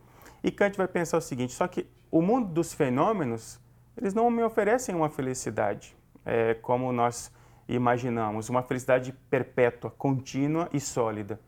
E 0.44 0.52
Kant 0.52 0.78
vai 0.78 0.88
pensar 0.88 1.18
o 1.18 1.22
seguinte: 1.22 1.54
só 1.54 1.68
que 1.68 1.88
o 2.12 2.22
mundo 2.22 2.48
dos 2.54 2.74
fenômenos, 2.74 3.60
eles 3.96 4.14
não 4.14 4.30
me 4.30 4.44
oferecem 4.44 4.96
uma 4.96 5.10
felicidade 5.10 5.96
é, 6.26 6.54
como 6.56 6.92
nós 6.92 7.32
imaginamos, 7.68 8.50
uma 8.50 8.64
felicidade 8.64 9.14
perpétua, 9.30 9.92
contínua 9.92 10.70
e 10.74 10.80
sólida. 10.80 11.40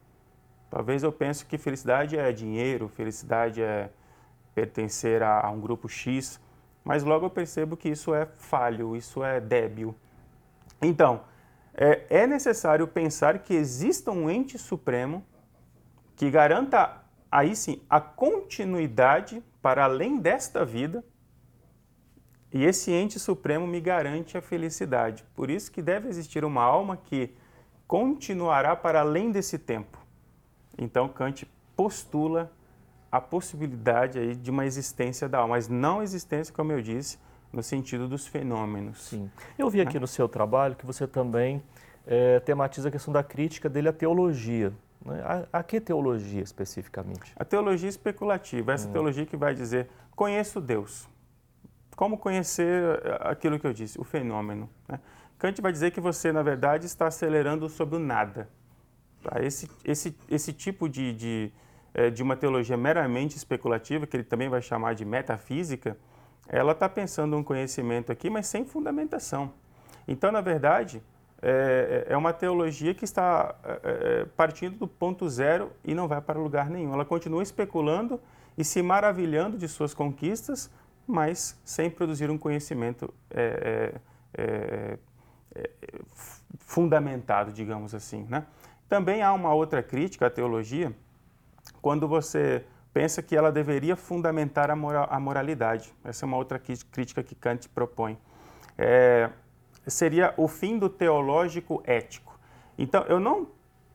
Talvez 0.69 1.03
eu 1.03 1.11
pense 1.11 1.45
que 1.45 1.57
felicidade 1.57 2.17
é 2.17 2.31
dinheiro, 2.31 2.87
felicidade 2.87 3.61
é 3.61 3.89
pertencer 4.53 5.23
a, 5.23 5.45
a 5.45 5.49
um 5.49 5.59
grupo 5.59 5.89
X, 5.89 6.39
mas 6.83 7.03
logo 7.03 7.25
eu 7.25 7.29
percebo 7.29 7.75
que 7.75 7.89
isso 7.89 8.13
é 8.13 8.25
falho, 8.25 8.95
isso 8.95 9.23
é 9.23 9.39
débil. 9.39 9.95
Então, 10.81 11.21
é, 11.73 12.05
é 12.09 12.27
necessário 12.27 12.87
pensar 12.87 13.39
que 13.39 13.53
exista 13.53 14.11
um 14.11 14.29
ente 14.29 14.57
supremo 14.57 15.23
que 16.15 16.29
garanta, 16.29 17.01
aí 17.31 17.55
sim, 17.55 17.81
a 17.89 18.01
continuidade 18.01 19.41
para 19.61 19.85
além 19.85 20.19
desta 20.19 20.65
vida, 20.65 21.03
e 22.53 22.65
esse 22.65 22.91
ente 22.91 23.17
supremo 23.17 23.65
me 23.65 23.79
garante 23.79 24.37
a 24.37 24.41
felicidade. 24.41 25.23
Por 25.33 25.49
isso 25.49 25.71
que 25.71 25.81
deve 25.81 26.09
existir 26.09 26.43
uma 26.43 26.61
alma 26.61 26.97
que 26.97 27.33
continuará 27.87 28.75
para 28.75 28.99
além 28.99 29.31
desse 29.31 29.57
tempo. 29.57 29.97
Então 30.77 31.07
Kant 31.07 31.49
postula 31.75 32.51
a 33.11 33.21
possibilidade 33.21 34.19
aí 34.19 34.35
de 34.35 34.49
uma 34.49 34.65
existência 34.65 35.29
da 35.29 35.39
alma, 35.39 35.55
mas 35.55 35.67
não 35.67 36.01
existência, 36.03 36.53
como 36.53 36.71
eu 36.71 36.81
disse, 36.81 37.17
no 37.51 37.61
sentido 37.61 38.07
dos 38.07 38.27
fenômenos. 38.27 39.01
Sim. 39.03 39.29
Eu 39.57 39.69
vi 39.69 39.81
aqui 39.81 39.95
né? 39.95 39.99
no 40.01 40.07
seu 40.07 40.27
trabalho 40.27 40.75
que 40.75 40.85
você 40.85 41.05
também 41.07 41.61
é, 42.05 42.39
tematiza 42.39 42.89
a 42.89 42.91
questão 42.91 43.13
da 43.13 43.23
crítica 43.23 43.69
dele 43.69 43.89
à 43.89 43.93
teologia. 43.93 44.73
Né? 45.05 45.21
A, 45.23 45.59
a, 45.59 45.63
que 45.63 45.79
teologia 45.79 46.41
especificamente? 46.41 47.33
A 47.35 47.45
teologia 47.45 47.89
especulativa, 47.89 48.73
essa 48.73 48.87
hum. 48.87 48.91
teologia 48.91 49.25
que 49.25 49.37
vai 49.37 49.53
dizer, 49.53 49.89
conheço 50.15 50.59
Deus. 50.59 51.07
Como 51.95 52.17
conhecer 52.17 53.01
eh, 53.03 53.17
aquilo 53.21 53.59
que 53.59 53.67
eu 53.67 53.73
disse, 53.73 53.99
o 53.99 54.03
fenômeno. 54.03 54.69
Né? 54.87 54.99
Kant 55.37 55.61
vai 55.61 55.71
dizer 55.71 55.91
que 55.91 55.99
você, 55.99 56.31
na 56.31 56.41
verdade, 56.41 56.85
está 56.85 57.07
acelerando 57.07 57.67
sobre 57.69 57.95
o 57.95 57.99
nada. 57.99 58.49
Tá? 59.23 59.41
Esse, 59.43 59.69
esse, 59.83 60.17
esse 60.29 60.53
tipo 60.53 60.87
de, 60.87 61.13
de 61.13 61.53
é, 61.93 62.09
de 62.09 62.23
uma 62.23 62.35
teologia 62.35 62.77
meramente 62.77 63.35
especulativa, 63.35 64.07
que 64.07 64.15
ele 64.15 64.23
também 64.23 64.47
vai 64.47 64.61
chamar 64.61 64.95
de 64.95 65.03
metafísica, 65.03 65.97
ela 66.47 66.71
está 66.71 66.87
pensando 66.87 67.35
um 67.35 67.43
conhecimento 67.43 68.11
aqui, 68.11 68.29
mas 68.29 68.47
sem 68.47 68.65
fundamentação. 68.65 69.53
Então, 70.07 70.31
na 70.31 70.41
verdade, 70.41 71.01
é, 71.41 72.05
é 72.09 72.17
uma 72.17 72.31
teologia 72.31 72.93
que 72.93 73.03
está 73.03 73.55
é, 73.63 73.79
é, 73.83 74.25
partindo 74.37 74.77
do 74.77 74.87
ponto 74.87 75.27
zero 75.27 75.71
e 75.83 75.95
não 75.95 76.07
vai 76.07 76.21
para 76.21 76.39
lugar 76.39 76.69
nenhum. 76.69 76.93
Ela 76.93 77.05
continua 77.05 77.41
especulando 77.41 78.19
e 78.57 78.63
se 78.63 78.81
maravilhando 78.81 79.57
de 79.57 79.67
suas 79.67 79.93
conquistas, 79.93 80.69
mas 81.07 81.59
sem 81.65 81.89
produzir 81.89 82.29
um 82.29 82.37
conhecimento 82.37 83.11
é, 83.31 83.95
é, 84.37 84.97
é, 85.55 85.69
fundamentado, 86.59 87.51
digamos 87.51 87.95
assim. 87.95 88.25
Né? 88.29 88.45
Também 88.87 89.23
há 89.23 89.33
uma 89.33 89.53
outra 89.53 89.81
crítica 89.81 90.27
à 90.27 90.29
teologia 90.29 90.93
quando 91.81 92.07
você 92.07 92.63
pensa 92.93 93.21
que 93.21 93.35
ela 93.35 93.51
deveria 93.51 93.95
fundamentar 93.95 94.69
a, 94.69 94.75
moral, 94.75 95.07
a 95.09 95.19
moralidade. 95.19 95.91
Essa 96.03 96.25
é 96.25 96.27
uma 96.27 96.37
outra 96.37 96.59
crítica 96.59 97.23
que 97.23 97.33
Kant 97.33 97.67
propõe. 97.69 98.17
É, 98.77 99.29
seria 99.87 100.33
o 100.37 100.47
fim 100.47 100.77
do 100.77 100.89
teológico 100.89 101.81
ético. 101.85 102.39
Então, 102.77 103.03
eu 103.07 103.19
não, 103.19 103.47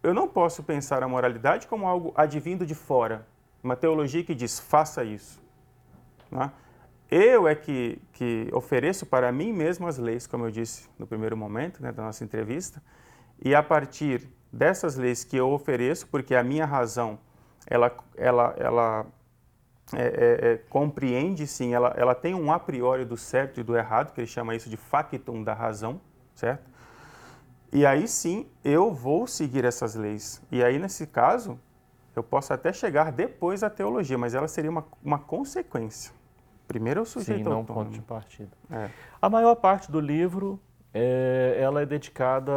eu 0.02 0.12
não 0.12 0.28
posso 0.28 0.62
pensar 0.62 1.02
a 1.02 1.08
moralidade 1.08 1.66
como 1.66 1.86
algo 1.86 2.12
advindo 2.16 2.66
de 2.66 2.74
fora, 2.74 3.26
uma 3.62 3.76
teologia 3.76 4.22
que 4.22 4.34
diz 4.34 4.58
faça 4.58 5.04
isso. 5.04 5.42
Né? 6.30 6.50
Eu 7.10 7.46
é 7.46 7.54
que, 7.54 8.00
que 8.12 8.48
ofereço 8.52 9.06
para 9.06 9.30
mim 9.30 9.52
mesmo 9.52 9.86
as 9.86 9.96
leis, 9.98 10.26
como 10.26 10.44
eu 10.44 10.50
disse 10.50 10.88
no 10.98 11.06
primeiro 11.06 11.36
momento 11.36 11.82
né, 11.82 11.92
da 11.92 12.02
nossa 12.02 12.24
entrevista, 12.24 12.82
e 13.44 13.54
a 13.54 13.62
partir 13.62 14.28
dessas 14.52 14.96
leis 14.96 15.22
que 15.22 15.36
eu 15.36 15.50
ofereço, 15.50 16.06
porque 16.08 16.34
a 16.34 16.42
minha 16.42 16.64
razão 16.64 17.18
ela, 17.66 17.94
ela, 18.16 18.54
ela 18.56 19.06
é, 19.92 20.02
é, 20.02 20.52
é, 20.52 20.56
compreende 20.68 21.46
sim, 21.46 21.72
ela, 21.72 21.94
ela 21.96 22.14
tem 22.14 22.34
um 22.34 22.50
a 22.50 22.58
priori 22.58 23.04
do 23.04 23.16
certo 23.16 23.60
e 23.60 23.62
do 23.62 23.76
errado, 23.76 24.12
que 24.12 24.20
ele 24.20 24.26
chama 24.26 24.54
isso 24.54 24.68
de 24.68 24.76
factum 24.76 25.42
da 25.42 25.54
razão, 25.54 26.00
certo? 26.34 26.68
E 27.72 27.86
aí 27.86 28.08
sim 28.08 28.46
eu 28.64 28.92
vou 28.92 29.26
seguir 29.26 29.64
essas 29.64 29.94
leis. 29.94 30.42
E 30.50 30.62
aí, 30.62 30.78
nesse 30.78 31.06
caso, 31.06 31.58
eu 32.14 32.22
posso 32.22 32.52
até 32.52 32.72
chegar 32.72 33.12
depois 33.12 33.62
à 33.62 33.70
teologia, 33.70 34.16
mas 34.16 34.34
ela 34.34 34.48
seria 34.48 34.70
uma, 34.70 34.84
uma 35.04 35.18
consequência. 35.18 36.12
Primeiro 36.66 37.00
eu 37.00 37.04
sujeito 37.04 37.44
Sim, 37.44 37.50
não 37.50 37.58
autônomo. 37.58 37.84
ponto 37.84 37.94
de 37.94 38.00
partida. 38.00 38.50
É. 38.70 38.90
A 39.22 39.28
maior 39.28 39.54
parte 39.54 39.90
do 39.90 40.00
livro 40.00 40.58
é, 40.92 41.56
ela 41.60 41.82
é 41.82 41.86
dedicada 41.86 42.52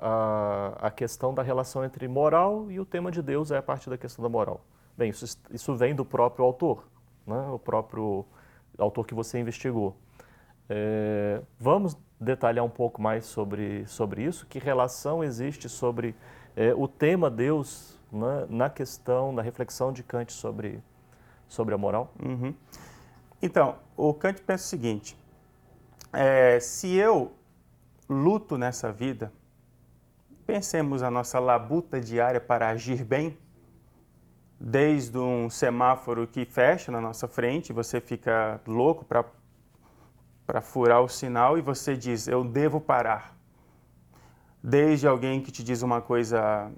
à, 0.00 0.76
à 0.82 0.90
questão 0.90 1.34
da 1.34 1.42
relação 1.42 1.84
entre 1.84 2.06
moral 2.06 2.70
e 2.70 2.78
o 2.78 2.84
tema 2.84 3.10
de 3.10 3.22
Deus 3.22 3.50
é 3.50 3.56
a 3.56 3.62
parte 3.62 3.90
da 3.90 3.98
questão 3.98 4.22
da 4.22 4.28
moral. 4.28 4.60
Bem, 5.00 5.08
isso, 5.08 5.24
isso 5.50 5.74
vem 5.74 5.94
do 5.94 6.04
próprio 6.04 6.44
autor, 6.44 6.86
né? 7.26 7.48
o 7.48 7.58
próprio 7.58 8.22
autor 8.76 9.06
que 9.06 9.14
você 9.14 9.38
investigou. 9.40 9.96
É, 10.68 11.40
vamos 11.58 11.96
detalhar 12.20 12.62
um 12.66 12.68
pouco 12.68 13.00
mais 13.00 13.24
sobre, 13.24 13.86
sobre 13.86 14.22
isso? 14.22 14.46
Que 14.46 14.58
relação 14.58 15.24
existe 15.24 15.70
sobre 15.70 16.14
é, 16.54 16.74
o 16.74 16.86
tema 16.86 17.30
Deus 17.30 17.98
né, 18.12 18.44
na 18.50 18.68
questão, 18.68 19.32
na 19.32 19.40
reflexão 19.40 19.90
de 19.90 20.02
Kant 20.02 20.34
sobre, 20.34 20.82
sobre 21.48 21.74
a 21.74 21.78
moral? 21.78 22.12
Uhum. 22.22 22.54
Então, 23.40 23.76
o 23.96 24.12
Kant 24.12 24.42
pensa 24.42 24.66
o 24.66 24.68
seguinte: 24.68 25.16
é, 26.12 26.60
se 26.60 26.94
eu 26.94 27.32
luto 28.06 28.58
nessa 28.58 28.92
vida, 28.92 29.32
pensemos 30.46 31.02
a 31.02 31.10
nossa 31.10 31.38
labuta 31.38 31.98
diária 31.98 32.38
para 32.38 32.68
agir 32.68 33.02
bem, 33.02 33.38
desde 34.60 35.16
um 35.16 35.48
semáforo 35.48 36.26
que 36.26 36.44
fecha 36.44 36.92
na 36.92 37.00
nossa 37.00 37.26
frente, 37.26 37.72
você 37.72 38.00
fica 38.00 38.60
louco 38.66 39.04
para 39.04 39.24
para 40.46 40.60
furar 40.60 41.00
o 41.00 41.08
sinal 41.08 41.56
e 41.56 41.62
você 41.62 41.96
diz 41.96 42.26
eu 42.26 42.42
devo 42.42 42.80
parar. 42.80 43.36
Desde 44.60 45.06
alguém 45.06 45.40
que 45.40 45.52
te 45.52 45.62
diz 45.62 45.80
uma 45.80 46.02
coisa 46.02 46.72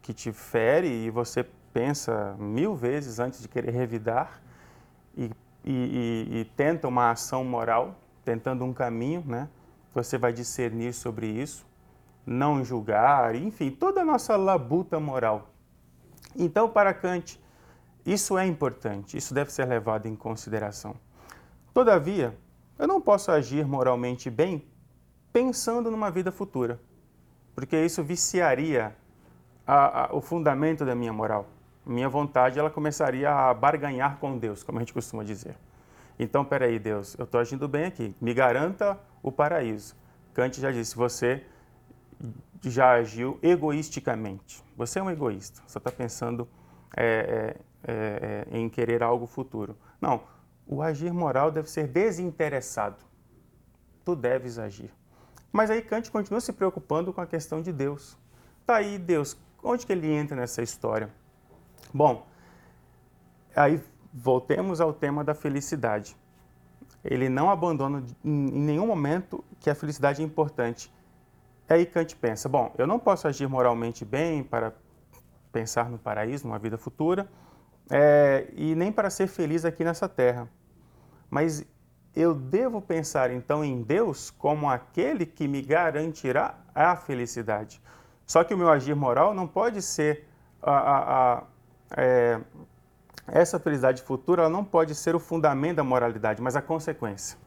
que 0.00 0.14
te 0.14 0.32
fere 0.32 0.86
e 0.86 1.10
você 1.10 1.44
pensa 1.72 2.36
mil 2.38 2.76
vezes 2.76 3.18
antes 3.18 3.42
de 3.42 3.48
querer 3.48 3.72
revidar 3.72 4.40
e, 5.16 5.24
e, 5.64 6.28
e, 6.30 6.38
e 6.38 6.44
tenta 6.56 6.86
uma 6.86 7.10
ação 7.10 7.44
moral, 7.44 7.96
tentando 8.24 8.64
um 8.64 8.72
caminho, 8.72 9.24
né? 9.26 9.48
você 9.92 10.16
vai 10.16 10.32
discernir 10.32 10.92
sobre 10.92 11.26
isso, 11.26 11.66
não 12.24 12.64
julgar, 12.64 13.34
enfim, 13.34 13.70
toda 13.70 14.02
a 14.02 14.04
nossa 14.04 14.36
labuta 14.36 15.00
moral. 15.00 15.50
Então, 16.38 16.68
para 16.68 16.92
Kant, 16.92 17.40
isso 18.04 18.36
é 18.36 18.46
importante, 18.46 19.16
isso 19.16 19.32
deve 19.34 19.52
ser 19.52 19.66
levado 19.66 20.06
em 20.06 20.14
consideração. 20.14 20.94
Todavia, 21.72 22.36
eu 22.78 22.86
não 22.86 23.00
posso 23.00 23.30
agir 23.30 23.66
moralmente 23.66 24.30
bem 24.30 24.66
pensando 25.32 25.90
numa 25.90 26.10
vida 26.10 26.30
futura, 26.30 26.80
porque 27.54 27.76
isso 27.84 28.02
viciaria 28.04 28.94
a, 29.66 30.04
a, 30.04 30.14
o 30.14 30.20
fundamento 30.20 30.84
da 30.84 30.94
minha 30.94 31.12
moral. 31.12 31.46
Minha 31.84 32.08
vontade 32.08 32.58
ela 32.58 32.70
começaria 32.70 33.30
a 33.30 33.52
barganhar 33.54 34.18
com 34.18 34.36
Deus, 34.36 34.62
como 34.62 34.78
a 34.78 34.82
gente 34.82 34.92
costuma 34.92 35.24
dizer. 35.24 35.56
Então, 36.18 36.44
peraí, 36.44 36.78
Deus, 36.78 37.14
eu 37.18 37.24
estou 37.24 37.40
agindo 37.40 37.66
bem 37.68 37.84
aqui, 37.84 38.14
me 38.20 38.32
garanta 38.32 38.98
o 39.22 39.30
paraíso. 39.30 39.94
Kant 40.34 40.60
já 40.60 40.70
disse, 40.70 40.96
você 40.96 41.44
já 42.62 42.92
agiu 42.92 43.38
egoisticamente. 43.42 44.64
Você 44.76 44.98
é 44.98 45.02
um 45.02 45.10
egoísta, 45.10 45.62
você 45.66 45.78
está 45.78 45.90
pensando 45.90 46.48
é, 46.96 47.56
é, 47.84 47.92
é, 47.92 48.46
é, 48.50 48.58
em 48.58 48.68
querer 48.68 49.02
algo 49.02 49.26
futuro. 49.26 49.76
Não, 50.00 50.22
o 50.66 50.82
agir 50.82 51.12
moral 51.12 51.50
deve 51.50 51.70
ser 51.70 51.86
desinteressado. 51.86 53.04
Tu 54.04 54.14
deves 54.16 54.58
agir. 54.58 54.92
Mas 55.52 55.70
aí 55.70 55.80
Kant 55.82 56.10
continua 56.10 56.40
se 56.40 56.52
preocupando 56.52 57.12
com 57.12 57.20
a 57.20 57.26
questão 57.26 57.62
de 57.62 57.72
Deus. 57.72 58.16
Tá 58.66 58.76
aí 58.76 58.98
Deus, 58.98 59.36
onde 59.62 59.86
que 59.86 59.92
ele 59.92 60.12
entra 60.12 60.36
nessa 60.36 60.62
história? 60.62 61.10
Bom, 61.94 62.26
aí 63.54 63.80
voltemos 64.12 64.80
ao 64.80 64.92
tema 64.92 65.22
da 65.22 65.34
felicidade. 65.34 66.16
Ele 67.04 67.28
não 67.28 67.50
abandona 67.50 68.02
em 68.24 68.60
nenhum 68.60 68.86
momento 68.86 69.44
que 69.60 69.70
a 69.70 69.74
felicidade 69.74 70.20
é 70.20 70.24
importante. 70.24 70.92
Aí 71.68 71.84
Kant 71.84 72.14
pensa: 72.16 72.48
bom, 72.48 72.74
eu 72.78 72.86
não 72.86 72.98
posso 72.98 73.26
agir 73.26 73.48
moralmente 73.48 74.04
bem 74.04 74.42
para 74.42 74.72
pensar 75.52 75.88
no 75.90 75.98
paraíso, 75.98 76.46
numa 76.46 76.58
vida 76.58 76.76
futura, 76.76 77.28
é, 77.90 78.48
e 78.54 78.74
nem 78.74 78.92
para 78.92 79.10
ser 79.10 79.26
feliz 79.26 79.64
aqui 79.64 79.84
nessa 79.84 80.08
terra. 80.08 80.48
Mas 81.30 81.64
eu 82.14 82.34
devo 82.34 82.80
pensar 82.80 83.30
então 83.30 83.64
em 83.64 83.82
Deus 83.82 84.30
como 84.30 84.70
aquele 84.70 85.26
que 85.26 85.48
me 85.48 85.60
garantirá 85.62 86.58
a 86.74 86.96
felicidade. 86.96 87.80
Só 88.26 88.42
que 88.42 88.54
o 88.54 88.58
meu 88.58 88.70
agir 88.70 88.94
moral 88.94 89.34
não 89.34 89.46
pode 89.46 89.82
ser 89.82 90.28
a, 90.62 90.72
a, 90.72 91.34
a 91.34 91.42
é, 91.96 92.40
essa 93.28 93.58
felicidade 93.58 94.02
futura 94.02 94.48
não 94.48 94.64
pode 94.64 94.94
ser 94.94 95.14
o 95.14 95.20
fundamento 95.20 95.76
da 95.76 95.84
moralidade, 95.84 96.40
mas 96.40 96.54
a 96.54 96.62
consequência. 96.62 97.38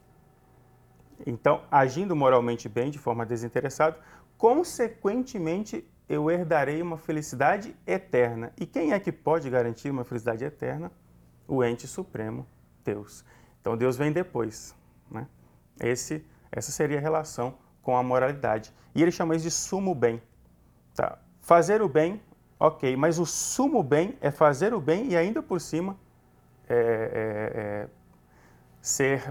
Então, 1.29 1.61
agindo 1.69 2.15
moralmente 2.15 2.67
bem, 2.67 2.89
de 2.89 2.97
forma 2.97 3.25
desinteressada, 3.25 3.97
consequentemente 4.37 5.85
eu 6.07 6.29
herdarei 6.29 6.81
uma 6.81 6.97
felicidade 6.97 7.75
eterna. 7.85 8.51
E 8.57 8.65
quem 8.65 8.93
é 8.93 8.99
que 8.99 9.11
pode 9.11 9.49
garantir 9.49 9.89
uma 9.89 10.03
felicidade 10.03 10.43
eterna? 10.43 10.91
O 11.47 11.63
ente 11.63 11.87
supremo, 11.87 12.45
Deus. 12.83 13.23
Então, 13.61 13.77
Deus 13.77 13.95
vem 13.97 14.11
depois. 14.11 14.75
Né? 15.09 15.27
Esse, 15.79 16.25
essa 16.51 16.71
seria 16.71 16.97
a 16.97 17.01
relação 17.01 17.57
com 17.81 17.95
a 17.95 18.03
moralidade. 18.03 18.73
E 18.95 19.01
ele 19.01 19.11
chama 19.11 19.35
isso 19.35 19.45
de 19.45 19.51
sumo 19.51 19.93
bem. 19.93 20.21
Tá? 20.95 21.19
Fazer 21.41 21.81
o 21.81 21.89
bem 21.89 22.21
Ok, 22.59 22.97
mas 22.97 23.17
o 23.19 23.25
sumo 23.25 23.81
bem 23.81 24.17
é 24.19 24.29
fazer 24.29 24.73
o 24.73 24.81
bem 24.81 25.11
e 25.11 25.15
ainda 25.15 25.41
por 25.41 25.61
cima 25.61 25.95
é, 26.67 26.75
é, 26.75 27.59
é 27.59 27.87
ser 28.81 29.29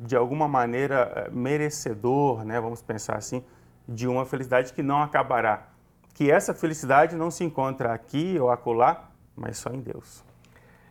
de 0.00 0.16
alguma 0.16 0.48
maneira 0.48 1.12
é, 1.14 1.30
merecedor, 1.30 2.44
né, 2.44 2.60
vamos 2.60 2.82
pensar 2.82 3.16
assim, 3.16 3.44
de 3.88 4.06
uma 4.06 4.24
felicidade 4.24 4.72
que 4.72 4.82
não 4.82 5.02
acabará. 5.02 5.68
Que 6.14 6.30
essa 6.30 6.52
felicidade 6.52 7.14
não 7.16 7.30
se 7.30 7.44
encontra 7.44 7.92
aqui 7.92 8.38
ou 8.38 8.50
acolá, 8.50 9.08
mas 9.36 9.58
só 9.58 9.70
em 9.70 9.80
Deus. 9.80 10.24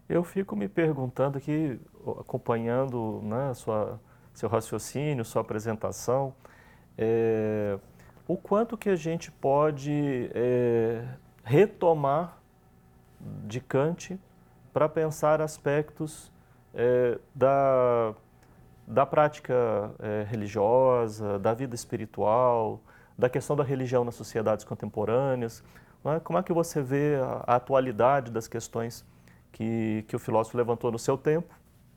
Eu 0.07 0.23
fico 0.23 0.55
me 0.55 0.69
perguntando 0.69 1.37
aqui, 1.37 1.79
acompanhando 2.19 3.19
né, 3.23 3.53
sua, 3.53 3.99
seu 4.33 4.47
raciocínio, 4.47 5.25
sua 5.25 5.41
apresentação, 5.41 6.33
é, 6.97 7.77
o 8.27 8.37
quanto 8.37 8.77
que 8.77 8.89
a 8.89 8.95
gente 8.95 9.31
pode 9.31 10.31
é, 10.33 11.05
retomar 11.43 12.37
de 13.45 13.59
Kant 13.59 14.17
para 14.71 14.87
pensar 14.87 15.41
aspectos 15.41 16.31
é, 16.77 17.17
da, 17.33 18.13
da 18.85 19.05
prática 19.05 19.91
é, 19.99 20.25
religiosa, 20.29 21.39
da 21.39 21.53
vida 21.53 21.73
espiritual, 21.73 22.79
da 23.17 23.27
questão 23.27 23.55
da 23.55 23.63
religião 23.63 24.05
nas 24.05 24.13
sociedades 24.13 24.63
contemporâneas. 24.63 25.63
É? 26.05 26.19
Como 26.19 26.37
é 26.37 26.43
que 26.43 26.53
você 26.53 26.81
vê 26.81 27.15
a, 27.15 27.43
a, 27.47 27.55
atualidade 27.55 28.31
das 28.31 28.47
questões 28.47 29.03
que, 29.51 30.05
que 30.07 30.15
o 30.15 30.19
filósofo 30.19 30.55
levantou 30.55 30.91
no 30.91 30.99
seu 30.99 31.17
tempo, 31.17 31.53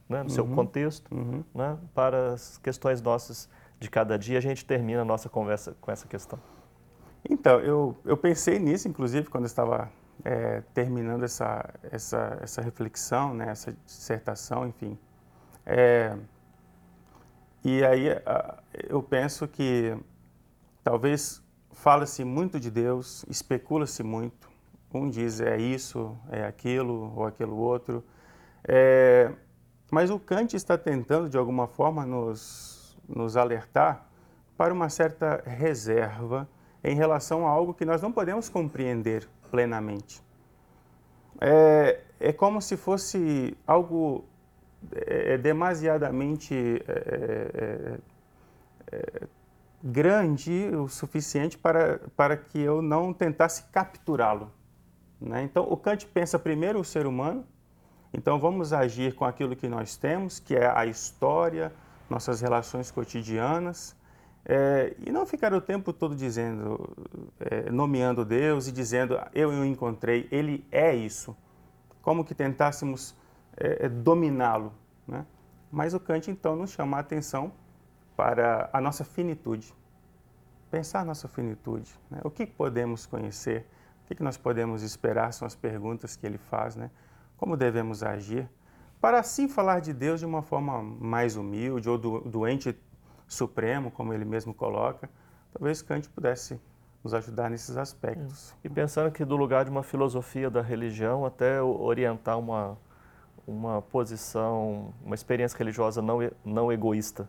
né, 0.09 0.19
no 0.19 0.25
uhum, 0.25 0.29
seu 0.31 0.47
contexto, 0.47 1.15
uhum. 1.15 1.45
né, 1.55 1.77
para 1.95 2.33
as 2.33 2.57
questões 2.59 3.03
nossas 3.03 3.51
de 3.79 3.91
cada 3.91 4.19
dia? 4.19 4.39
A 4.39 4.41
gente 4.41 4.65
termina 4.65 5.03
a 5.03 5.05
nossa 5.05 5.29
conversa 5.29 5.77
com 5.79 5.93
essa 5.93 6.09
questão. 6.09 6.39
Então, 7.29 7.61
eu, 7.61 7.95
eu 8.07 8.17
pensei 8.17 8.59
nisso, 8.59 8.89
inclusive, 8.89 9.29
quando 9.29 9.45
eu 9.45 9.49
estava 9.49 9.91
é, 10.25 10.63
terminando 10.75 11.25
essa, 11.25 11.69
essa, 11.91 12.39
essa 12.41 12.63
reflexão, 12.63 13.35
né, 13.35 13.49
essa 13.51 13.73
dissertação, 13.85 14.67
enfim. 14.67 14.99
É, 15.67 16.17
e 17.65 17.85
aí 17.85 18.07
eu 18.89 19.03
penso 19.03 19.47
que 19.47 19.97
talvez 20.83 21.43
fala-se 21.73 22.25
muito 22.25 22.59
de 22.59 22.71
Deus, 22.71 23.25
especula-se 23.29 24.03
muito. 24.03 24.51
Um 24.93 25.09
diz 25.09 25.41
é 25.41 25.57
isso, 25.57 26.17
é 26.31 26.45
aquilo 26.45 27.13
ou 27.15 27.27
aquilo 27.27 27.57
outro. 27.57 28.05
É, 28.65 29.31
mas 29.91 30.11
o 30.11 30.19
Kant 30.19 30.57
está 30.57 30.77
tentando, 30.77 31.29
de 31.29 31.37
alguma 31.37 31.67
forma, 31.67 32.05
nos, 32.05 32.97
nos 33.09 33.37
alertar 33.37 34.07
para 34.57 34.73
uma 34.73 34.89
certa 34.89 35.43
reserva 35.47 36.49
em 36.83 36.95
relação 36.95 37.47
a 37.47 37.51
algo 37.51 37.75
que 37.75 37.85
nós 37.85 38.01
não 38.03 38.11
podemos 38.11 38.49
compreender 38.49 39.29
plenamente. 39.51 40.23
É, 41.41 42.01
é 42.19 42.33
como 42.33 42.61
se 42.61 42.77
fosse 42.77 43.57
algo 43.67 44.25
é, 44.93 45.37
demasiadamente 45.39 46.55
é, 46.87 47.99
é, 48.93 48.97
é 48.97 49.27
grande 49.83 50.71
o 50.75 50.89
suficiente 50.89 51.57
para, 51.57 52.01
para 52.17 52.37
que 52.37 52.59
eu 52.59 52.83
não 52.83 53.13
tentasse 53.13 53.65
capturá-lo. 53.73 54.53
Né? 55.21 55.43
Então, 55.43 55.65
o 55.65 55.77
Kant 55.77 56.07
pensa 56.07 56.39
primeiro 56.39 56.81
o 56.81 56.85
ser 56.85 57.07
humano, 57.07 57.45
então 58.13 58.39
vamos 58.39 58.73
agir 58.73 59.15
com 59.15 59.25
aquilo 59.25 59.57
que 59.57 59.69
nós 59.69 59.97
temos, 59.97 60.39
que 60.39 60.55
é 60.55 60.71
a 60.71 60.85
história, 60.87 61.73
nossas 62.09 62.41
relações 62.41 62.91
cotidianas, 62.91 63.97
é, 64.45 64.97
e 64.99 65.11
não 65.13 65.27
ficar 65.27 65.53
o 65.53 65.61
tempo 65.61 65.93
todo 65.93 66.15
dizendo, 66.15 66.97
é, 67.39 67.71
nomeando 67.71 68.25
Deus 68.25 68.69
e 68.69 68.73
dizendo, 68.73 69.19
eu 69.35 69.51
o 69.51 69.65
encontrei, 69.65 70.29
ele 70.31 70.67
é 70.73 70.95
isso, 70.95 71.37
como 72.03 72.25
que 72.25 72.35
tentássemos 72.35 73.15
é, 73.57 73.89
dominá-lo. 73.89 74.73
Né? 75.07 75.27
Mas 75.71 75.95
o 75.95 76.01
Kant 76.01 76.31
então 76.31 76.57
nos 76.57 76.71
chama 76.71 76.97
a 76.97 77.01
atenção 77.01 77.53
para 78.17 78.69
a 78.73 78.81
nossa 78.81 79.05
finitude. 79.05 79.75
Pensar 80.71 81.05
nossa 81.05 81.29
finitude. 81.29 81.93
Né? 82.11 82.21
O 82.25 82.31
que 82.31 82.47
podemos 82.47 83.07
conhecer? 83.07 83.67
O 84.05 84.15
que 84.15 84.23
nós 84.23 84.37
podemos 84.37 84.83
esperar? 84.83 85.33
São 85.33 85.47
as 85.47 85.55
perguntas 85.55 86.17
que 86.17 86.27
ele 86.27 86.39
faz. 86.39 86.77
Né? 86.77 86.91
Como 87.37 87.57
devemos 87.57 88.03
agir? 88.03 88.49
Para 89.01 89.21
assim 89.21 89.49
falar 89.49 89.81
de 89.81 89.93
Deus 89.93 90.21
de 90.21 90.27
uma 90.27 90.43
forma 90.43 90.83
mais 90.83 91.37
humilde, 91.37 91.89
ou 91.89 91.97
do, 91.97 92.21
do 92.21 92.47
ente 92.47 92.77
supremo, 93.31 93.91
como 93.91 94.13
ele 94.13 94.25
mesmo 94.25 94.53
coloca. 94.53 95.09
Talvez 95.53 95.81
Kant 95.81 96.09
pudesse 96.11 96.61
nos 97.03 97.15
ajudar 97.15 97.49
nesses 97.49 97.77
aspectos. 97.77 98.55
E 98.63 98.69
pensando 98.69 99.11
que 99.11 99.25
do 99.25 99.37
lugar 99.37 99.65
de 99.65 99.71
uma 99.71 99.83
filosofia 99.83 100.51
da 100.51 100.61
religião 100.61 101.25
até 101.25 101.63
orientar 101.63 102.39
uma, 102.39 102.77
uma 103.47 103.81
posição, 103.81 104.93
uma 105.03 105.15
experiência 105.15 105.57
religiosa 105.57 106.03
não, 106.03 106.19
não 106.45 106.71
egoísta. 106.71 107.29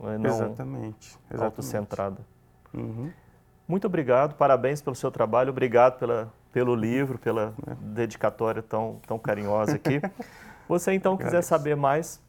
É? 0.00 0.18
Não 0.18 0.30
exatamente. 0.30 1.18
exatamente. 1.30 1.44
Autocentrada. 1.44 2.18
Uhum. 2.72 3.10
Muito 3.66 3.86
obrigado, 3.86 4.34
parabéns 4.34 4.82
pelo 4.82 4.94
seu 4.94 5.10
trabalho, 5.10 5.50
obrigado 5.50 5.98
pela, 5.98 6.32
pelo 6.52 6.74
livro, 6.74 7.18
pela 7.18 7.54
é. 7.66 7.74
dedicatória 7.74 8.62
tão, 8.62 9.00
tão 9.06 9.18
carinhosa 9.18 9.76
aqui. 9.76 10.00
Você 10.68 10.92
então 10.92 11.16
quiser 11.16 11.42
saber 11.42 11.76
mais 11.76 12.20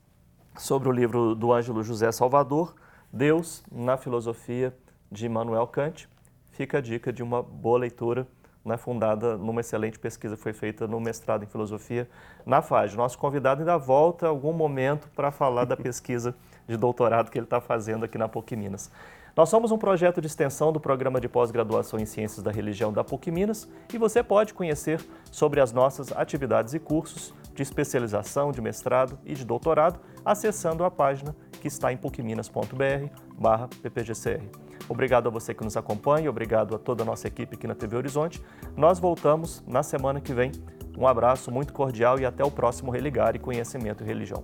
sobre 0.56 0.90
o 0.90 0.92
livro 0.92 1.36
do 1.36 1.52
Ângelo 1.52 1.84
José 1.84 2.12
Salvador, 2.12 2.76
Deus 3.16 3.64
na 3.72 3.96
filosofia 3.96 4.76
de 5.12 5.28
Immanuel 5.28 5.68
Kant, 5.68 6.10
fica 6.50 6.80
a 6.80 6.82
dica 6.82 7.14
de 7.14 7.22
uma 7.22 7.44
boa 7.44 7.78
leitura 7.78 8.28
né, 8.66 8.76
fundada 8.76 9.38
numa 9.38 9.62
excelente 9.62 10.00
pesquisa 10.00 10.36
que 10.36 10.42
foi 10.42 10.52
feita 10.52 10.88
no 10.88 11.00
mestrado 11.00 11.44
em 11.44 11.46
filosofia 11.46 12.10
na 12.44 12.60
FAG. 12.60 12.96
Nosso 12.96 13.20
convidado 13.20 13.60
ainda 13.62 13.78
volta 13.78 14.28
algum 14.28 14.52
momento 14.52 15.08
para 15.16 15.32
falar 15.32 15.66
da 15.66 15.78
pesquisa 15.78 16.34
de 16.68 16.76
doutorado 16.76 17.30
que 17.30 17.38
ele 17.38 17.46
está 17.46 17.62
fazendo 17.62 18.04
aqui 18.04 18.18
na 18.18 18.28
PUC 18.28 18.56
Minas. 18.56 18.90
Nós 19.38 19.48
somos 19.48 19.72
um 19.72 19.78
projeto 19.78 20.20
de 20.20 20.26
extensão 20.26 20.74
do 20.74 20.80
programa 20.80 21.22
de 21.22 21.30
pós-graduação 21.30 22.00
em 22.00 22.08
Ciências 22.08 22.42
da 22.42 22.50
Religião 22.50 22.92
da 22.92 23.04
PUC 23.04 23.30
Minas 23.30 23.70
e 23.94 23.98
você 24.00 24.24
pode 24.24 24.56
conhecer 24.56 25.00
sobre 25.32 25.62
as 25.62 25.72
nossas 25.72 26.12
atividades 26.12 26.74
e 26.74 26.80
cursos 26.80 27.32
de 27.54 27.62
especialização, 27.62 28.52
de 28.52 28.60
mestrado 28.60 29.20
e 29.24 29.36
de 29.36 29.46
doutorado 29.46 30.00
acessando 30.26 30.84
a 30.84 30.90
página 30.90 31.36
que 31.64 31.70
está 31.70 31.94
em 31.94 31.98
pucminas.br 31.98 33.08
barra 33.40 33.70
ppgcr. 33.82 34.44
Obrigado 34.90 35.28
a 35.28 35.32
você 35.32 35.54
que 35.54 35.64
nos 35.64 35.78
acompanha, 35.78 36.30
obrigado 36.30 36.76
a 36.76 36.78
toda 36.78 37.04
a 37.04 37.06
nossa 37.06 37.26
equipe 37.26 37.56
aqui 37.56 37.66
na 37.66 37.74
TV 37.74 37.96
Horizonte. 37.96 38.44
Nós 38.76 39.00
voltamos 39.00 39.64
na 39.66 39.82
semana 39.82 40.20
que 40.20 40.34
vem. 40.34 40.52
Um 40.98 41.08
abraço 41.08 41.50
muito 41.50 41.72
cordial 41.72 42.20
e 42.20 42.26
até 42.26 42.44
o 42.44 42.52
próximo 42.52 42.92
Religar 42.92 43.34
e 43.38 43.40
Conhecimento 43.40 44.04
e 44.04 44.06
Religião. 44.06 44.44